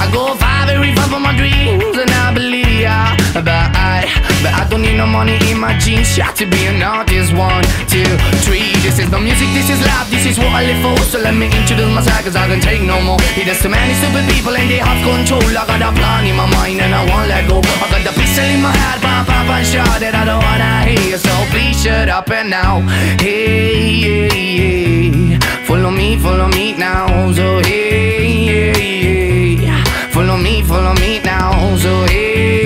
I 0.00 0.08
go 0.08 0.32
far, 0.40 0.64
very 0.64 0.96
far 0.96 1.12
from 1.12 1.28
my 1.28 1.36
dreams, 1.36 1.92
and 1.92 2.08
I 2.24 2.32
believe, 2.32 2.80
yeah. 2.88 3.12
But 3.36 3.68
I, 3.76 4.08
but 4.40 4.52
I 4.56 4.64
don't 4.64 4.80
need 4.80 4.96
no 4.96 5.04
money 5.04 5.36
in 5.52 5.60
my 5.60 5.76
jeans, 5.76 6.16
yeah, 6.16 6.32
to 6.40 6.48
be 6.48 6.64
an 6.72 6.80
artist. 6.80 7.36
One, 7.36 7.60
two, 7.84 8.08
three. 8.40 8.72
This 8.80 8.96
is 8.96 9.12
no 9.12 9.20
music, 9.20 9.52
this 9.52 9.68
is 9.68 9.76
life, 9.84 10.08
this 10.08 10.24
is 10.24 10.40
what 10.40 10.48
I 10.56 10.64
live 10.64 10.80
for. 10.80 10.96
So 11.04 11.20
let 11.20 11.36
me 11.36 11.52
introduce 11.52 11.92
myself, 11.92 12.24
cause 12.24 12.34
I 12.34 12.48
can 12.48 12.64
take 12.64 12.80
no 12.80 12.96
more. 13.04 13.20
There's 13.36 13.60
too 13.60 13.68
many 13.68 13.92
stupid 14.00 14.24
people 14.32 14.56
and 14.56 14.72
they 14.72 14.80
have 14.80 15.00
control. 15.04 15.44
I 15.52 15.68
got 15.68 15.84
a 15.84 15.92
plan 15.92 16.24
in 16.24 16.34
my 16.34 16.48
mind 16.48 16.80
and 16.80 16.96
I 16.96 17.04
won't 17.04 17.28
let 17.28 17.44
go. 17.44 17.60
I 17.60 17.86
got 17.92 18.00
the 18.00 18.12
pistol 18.16 18.48
in 18.48 18.64
my 18.64 18.72
head, 18.72 19.04
pop, 19.04 19.28
pop, 19.28 19.52
and 19.52 19.66
shot 19.68 20.00
that 20.00 20.16
I 20.16 20.24
don't 20.24 20.40
wanna 20.40 20.88
hear. 20.88 21.20
So 21.20 21.32
please 21.52 21.76
shut 21.76 22.08
up 22.08 22.30
and 22.32 22.48
now. 22.48 22.80
Hey, 23.20 24.00
hey, 24.00 24.32
hey. 24.32 25.38
Follow 25.68 25.90
me, 25.92 26.16
follow 26.16 26.48
me 26.48 26.72
now. 26.72 27.32
So 27.36 27.60
hey. 27.68 28.19
Follow 30.70 30.94
me, 31.02 31.18
now. 31.18 31.76
So 31.76 32.04
hey. 32.04 32.60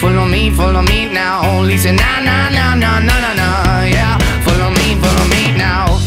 Follow 0.00 0.24
me, 0.26 0.50
follow 0.50 0.82
me 0.82 1.08
now. 1.12 1.60
Listen, 1.62 1.96
na 1.96 2.20
na 2.20 2.48
na 2.48 2.74
na 2.74 3.00
na 3.00 3.20
na 3.20 3.34
na. 3.34 3.48
Yeah, 3.84 4.16
follow 4.44 4.70
me, 4.70 4.94
follow 5.02 5.26
me 5.34 5.52
now. 5.56 5.98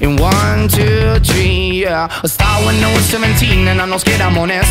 In 0.04 0.16
one, 0.16 0.68
two, 0.68 1.18
three, 1.24 1.82
yeah. 1.84 2.08
I 2.10 2.26
started 2.26 2.66
when 2.66 2.84
I 2.84 2.92
was 2.94 3.04
17 3.06 3.66
and 3.66 3.80
I'm 3.80 3.88
not 3.88 4.00
scared, 4.00 4.20
I'm 4.20 4.36
honest. 4.36 4.68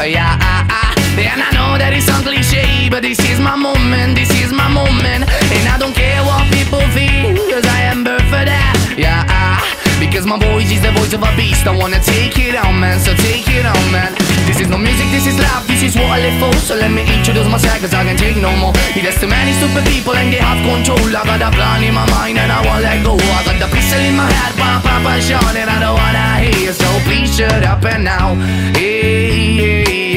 Yeah, 0.00 0.38
ah, 0.40 0.66
ah. 0.70 0.87
And 1.18 1.42
I 1.42 1.50
know 1.50 1.74
that 1.78 1.90
it 1.90 2.02
sounds 2.06 2.22
cliche, 2.22 2.86
but 2.90 3.02
this 3.02 3.18
is 3.26 3.40
my 3.40 3.56
moment, 3.56 4.14
this 4.14 4.30
is 4.38 4.52
my 4.54 4.70
moment. 4.70 5.26
And 5.26 5.64
I 5.66 5.74
don't 5.74 5.94
care 5.94 6.22
what 6.22 6.46
people 6.54 6.78
feel, 6.94 7.34
cause 7.50 7.66
I 7.66 7.90
am 7.90 8.06
birth 8.06 8.22
for 8.30 8.44
that. 8.46 8.94
Yeah, 8.94 9.26
ah. 9.26 9.58
Because 9.98 10.26
my 10.30 10.38
voice 10.38 10.70
is 10.70 10.78
the 10.78 10.94
voice 10.94 11.10
of 11.12 11.26
a 11.26 11.30
beast. 11.34 11.66
I 11.66 11.74
wanna 11.74 11.98
take 11.98 12.38
it 12.38 12.54
on, 12.54 12.78
man, 12.78 13.02
so 13.02 13.10
take 13.18 13.50
it 13.50 13.66
on, 13.66 13.82
man. 13.90 14.14
This 14.46 14.62
is 14.62 14.70
no 14.70 14.78
music, 14.78 15.10
this 15.10 15.26
is 15.26 15.34
life, 15.42 15.66
this 15.66 15.82
is 15.82 15.98
what 15.98 16.06
I 16.06 16.22
live 16.22 16.38
for. 16.38 16.54
So 16.62 16.78
let 16.78 16.94
me 16.94 17.02
introduce 17.02 17.50
myself, 17.50 17.82
cause 17.82 17.94
I 17.94 18.06
can 18.06 18.16
take 18.16 18.38
no 18.38 18.54
more. 18.54 18.72
There's 18.94 19.18
too 19.18 19.26
many 19.26 19.52
stupid 19.58 19.84
people 19.90 20.14
and 20.14 20.30
they 20.32 20.38
have 20.38 20.62
control. 20.62 21.02
I 21.02 21.26
got 21.26 21.42
a 21.42 21.50
plan 21.50 21.82
in 21.82 21.94
my 21.98 22.06
mind 22.14 22.38
and 22.38 22.50
I 22.50 22.62
won't 22.62 22.82
let 22.86 23.02
go. 23.02 23.18
I 23.18 23.42
got 23.42 23.58
the 23.58 23.68
pistol 23.74 23.98
in 23.98 24.14
my 24.14 24.30
head, 24.30 24.54
pop, 24.54 24.86
pop, 24.86 25.02
and 25.02 25.22
shot, 25.22 25.50
and 25.58 25.66
I 25.66 25.82
don't 25.82 25.98
wanna 25.98 26.46
hear. 26.46 26.70
So 26.72 26.86
please 27.02 27.34
shut 27.34 27.66
up 27.66 27.82
and 27.84 28.06
now. 28.06 28.38
Hey, 28.78 29.58
hey. 29.58 30.07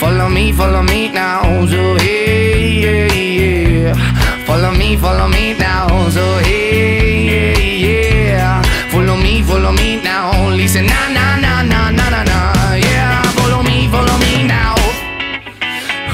Follow 0.00 0.28
me, 0.28 0.52
follow 0.52 0.82
me 0.82 1.08
now, 1.08 1.42
so 1.66 1.96
hey, 1.98 2.80
yeah, 2.82 3.12
yeah. 3.12 4.44
Follow 4.46 4.72
me, 4.72 4.96
follow 4.96 5.28
me 5.28 5.54
now, 5.58 5.88
so 6.10 6.24
hey, 6.38 7.26
yeah, 7.30 7.58
yeah. 7.88 8.62
Follow 8.90 9.16
me, 9.16 9.42
follow 9.42 9.72
me 9.72 10.00
now, 10.02 10.50
listen, 10.50 10.86
na 10.86 11.08
na 11.16 11.36
na 11.44 11.62
na 11.62 11.90
na 11.90 12.10
na 12.10 12.22
na, 12.24 12.74
yeah. 12.76 13.22
Follow 13.38 13.62
me, 13.62 13.88
follow 13.88 14.16
me 14.18 14.46
now, 14.46 14.74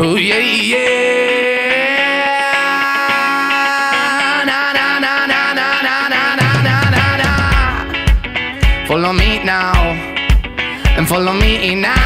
oh 0.01 0.17
yeah, 0.17 0.39
yeah. 0.41 1.05
Follow 8.89 9.13
me 9.13 9.43
now 9.45 9.73
and 10.97 11.07
follow 11.09 11.33
me 11.33 11.75
now. 11.75 12.04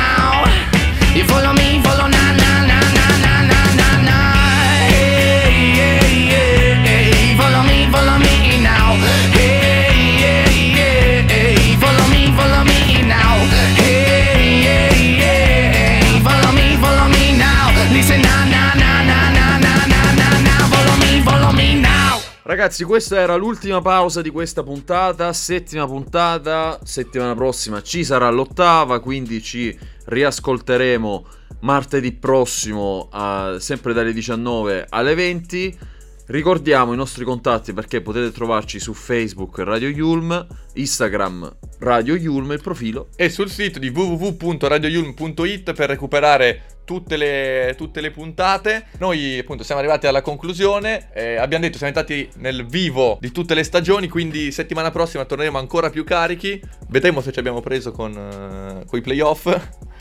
Ragazzi, 22.69 22.85
questa 22.85 23.19
era 23.19 23.35
l'ultima 23.35 23.81
pausa 23.81 24.21
di 24.21 24.29
questa 24.29 24.63
puntata, 24.63 25.33
settima 25.33 25.87
puntata, 25.87 26.79
settimana 26.85 27.35
prossima 27.35 27.81
ci 27.83 28.05
sarà 28.05 28.29
l'ottava, 28.29 29.01
quindi 29.01 29.43
ci 29.43 29.75
riascolteremo 30.05 31.27
martedì 31.61 32.13
prossimo, 32.13 33.09
a- 33.11 33.57
sempre 33.59 33.95
dalle 33.95 34.13
19 34.13 34.85
alle 34.91 35.15
20. 35.15 35.79
Ricordiamo 36.31 36.93
i 36.93 36.97
nostri 36.97 37.25
contatti 37.25 37.73
perché 37.73 38.03
potete 38.03 38.31
trovarci 38.33 38.79
su 38.79 38.93
Facebook 38.93 39.61
Radio 39.61 39.89
Yulm, 39.89 40.47
Instagram 40.75 41.57
Radio 41.79 42.17
Yulm, 42.17 42.53
il 42.53 42.61
profilo 42.61 43.09
E 43.17 43.31
sul 43.31 43.49
sito 43.49 43.79
di 43.79 43.89
www.radioyulm.it 43.89 45.73
per 45.73 45.89
recuperare 45.89 46.81
tutte 46.85 47.17
le, 47.17 47.73
tutte 47.79 48.03
le 48.03 48.11
puntate. 48.11 48.89
Noi 48.99 49.39
appunto 49.39 49.63
siamo 49.63 49.81
arrivati 49.81 50.07
alla 50.07 50.21
conclusione, 50.21 51.09
eh, 51.15 51.37
abbiamo 51.37 51.65
detto 51.65 51.79
siamo 51.79 51.97
entrati 51.97 52.29
nel 52.37 52.67
vivo 52.67 53.17
di 53.23 53.33
tutte 53.33 53.55
le 53.55 53.63
stagioni, 53.65 54.09
quindi 54.09 54.53
settimana 54.53 54.91
prossima 54.91 55.25
torneremo 55.25 55.57
ancora 55.57 55.89
più 55.89 56.05
carichi. 56.05 56.61
Vedremo 56.89 57.23
se 57.23 57.33
ci 57.33 57.39
abbiamo 57.39 57.63
preso 57.63 57.91
con, 57.91 58.15
eh, 58.15 58.97
i 58.97 59.01
playoff. 59.01 59.47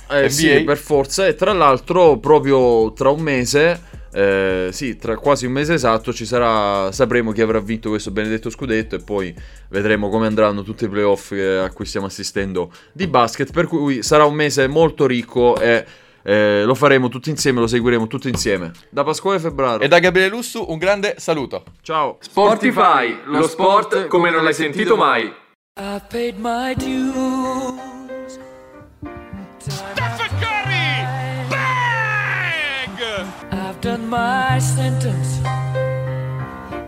Eh 0.10 0.24
NBA. 0.24 0.30
sì, 0.30 0.64
per 0.66 0.78
forza. 0.78 1.26
E 1.26 1.36
tra 1.36 1.54
l'altro, 1.54 2.18
proprio 2.18 2.92
tra 2.92 3.10
un 3.10 3.22
mese, 3.22 3.96
eh, 4.18 4.70
sì, 4.72 4.96
tra 4.98 5.16
quasi 5.16 5.46
un 5.46 5.52
mese 5.52 5.76
esatto, 5.76 6.12
ci 6.12 6.26
sarà. 6.26 6.92
Sapremo 6.92 7.32
chi 7.32 7.42
avrà 7.42 7.60
vinto 7.60 7.90
questo 7.90 8.10
benedetto 8.10 8.50
scudetto. 8.50 8.96
E 8.96 9.00
poi 9.00 9.32
vedremo 9.70 10.10
come 10.10 10.26
andranno 10.26 10.64
tutti 10.64 10.86
i 10.86 10.90
playoff 10.90 11.32
eh, 11.34 11.58
a 11.58 11.70
cui 11.70 11.86
stiamo 11.86 12.08
assistendo 12.08 12.72
di 12.92 13.06
basket. 13.06 13.52
Per 13.52 13.68
cui 13.68 14.02
sarà 14.02 14.26
un 14.26 14.34
mese 14.34 14.68
molto 14.68 15.06
ricco 15.06 15.56
e. 15.60 15.86
eh, 16.24 16.64
lo 16.66 16.74
faremo 16.74 17.10
tutti 17.10 17.30
insieme, 17.30 17.60
lo 17.60 17.68
seguiremo 17.68 18.08
tutti 18.08 18.28
insieme. 18.28 18.72
Da 18.90 19.04
Pasquale 19.04 19.38
Febbraio. 19.38 19.82
E 19.82 19.88
da 19.88 20.00
Gabriele 20.00 20.30
Lussu 20.30 20.66
un 20.68 20.80
grande 20.80 21.16
saluto. 21.20 21.64
Ciao. 21.82 22.18
Sportify, 22.20 23.20
lo 23.26 23.48
sport 23.48 24.08
come 24.08 24.32
non 24.32 24.44
l'hai 24.44 24.56
sentito 24.56 24.96
mai. 24.96 25.32
I 25.80 26.02
paid 26.10 26.38
my 26.40 26.74
dues. 26.74 27.77
my 34.08 34.58
sentence. 34.60 35.40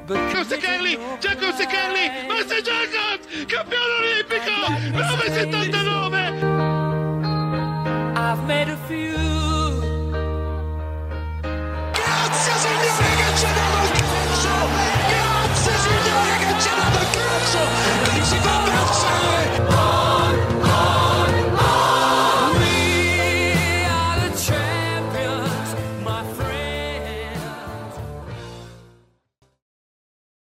Jacob 0.08 0.46
Sekerli, 0.48 0.98
Jacob 1.20 1.54
Sekerli, 1.54 2.28
ma 2.28 2.36
sei 2.48 2.62
Jacob, 2.62 3.20
campione 3.46 3.94
olimpico, 4.00 4.56
I've 8.16 8.44
made 8.46 8.70
a 8.70 8.78
few. 8.88 9.18
Grazie 11.92 12.54
signore 12.58 13.12
che 13.18 13.36
ci 13.36 13.48
dato 13.54 13.80
il 13.84 13.92
calcio! 14.00 14.56
Grazie 15.10 15.74
signore 15.78 16.34
che 16.40 16.52
ci 16.62 16.70
dato 16.70 17.00
il 17.00 17.10
calcio! 17.12 17.62
Non 18.12 18.24
si 18.24 18.38
può 18.38 18.56
pensare! 18.64 19.49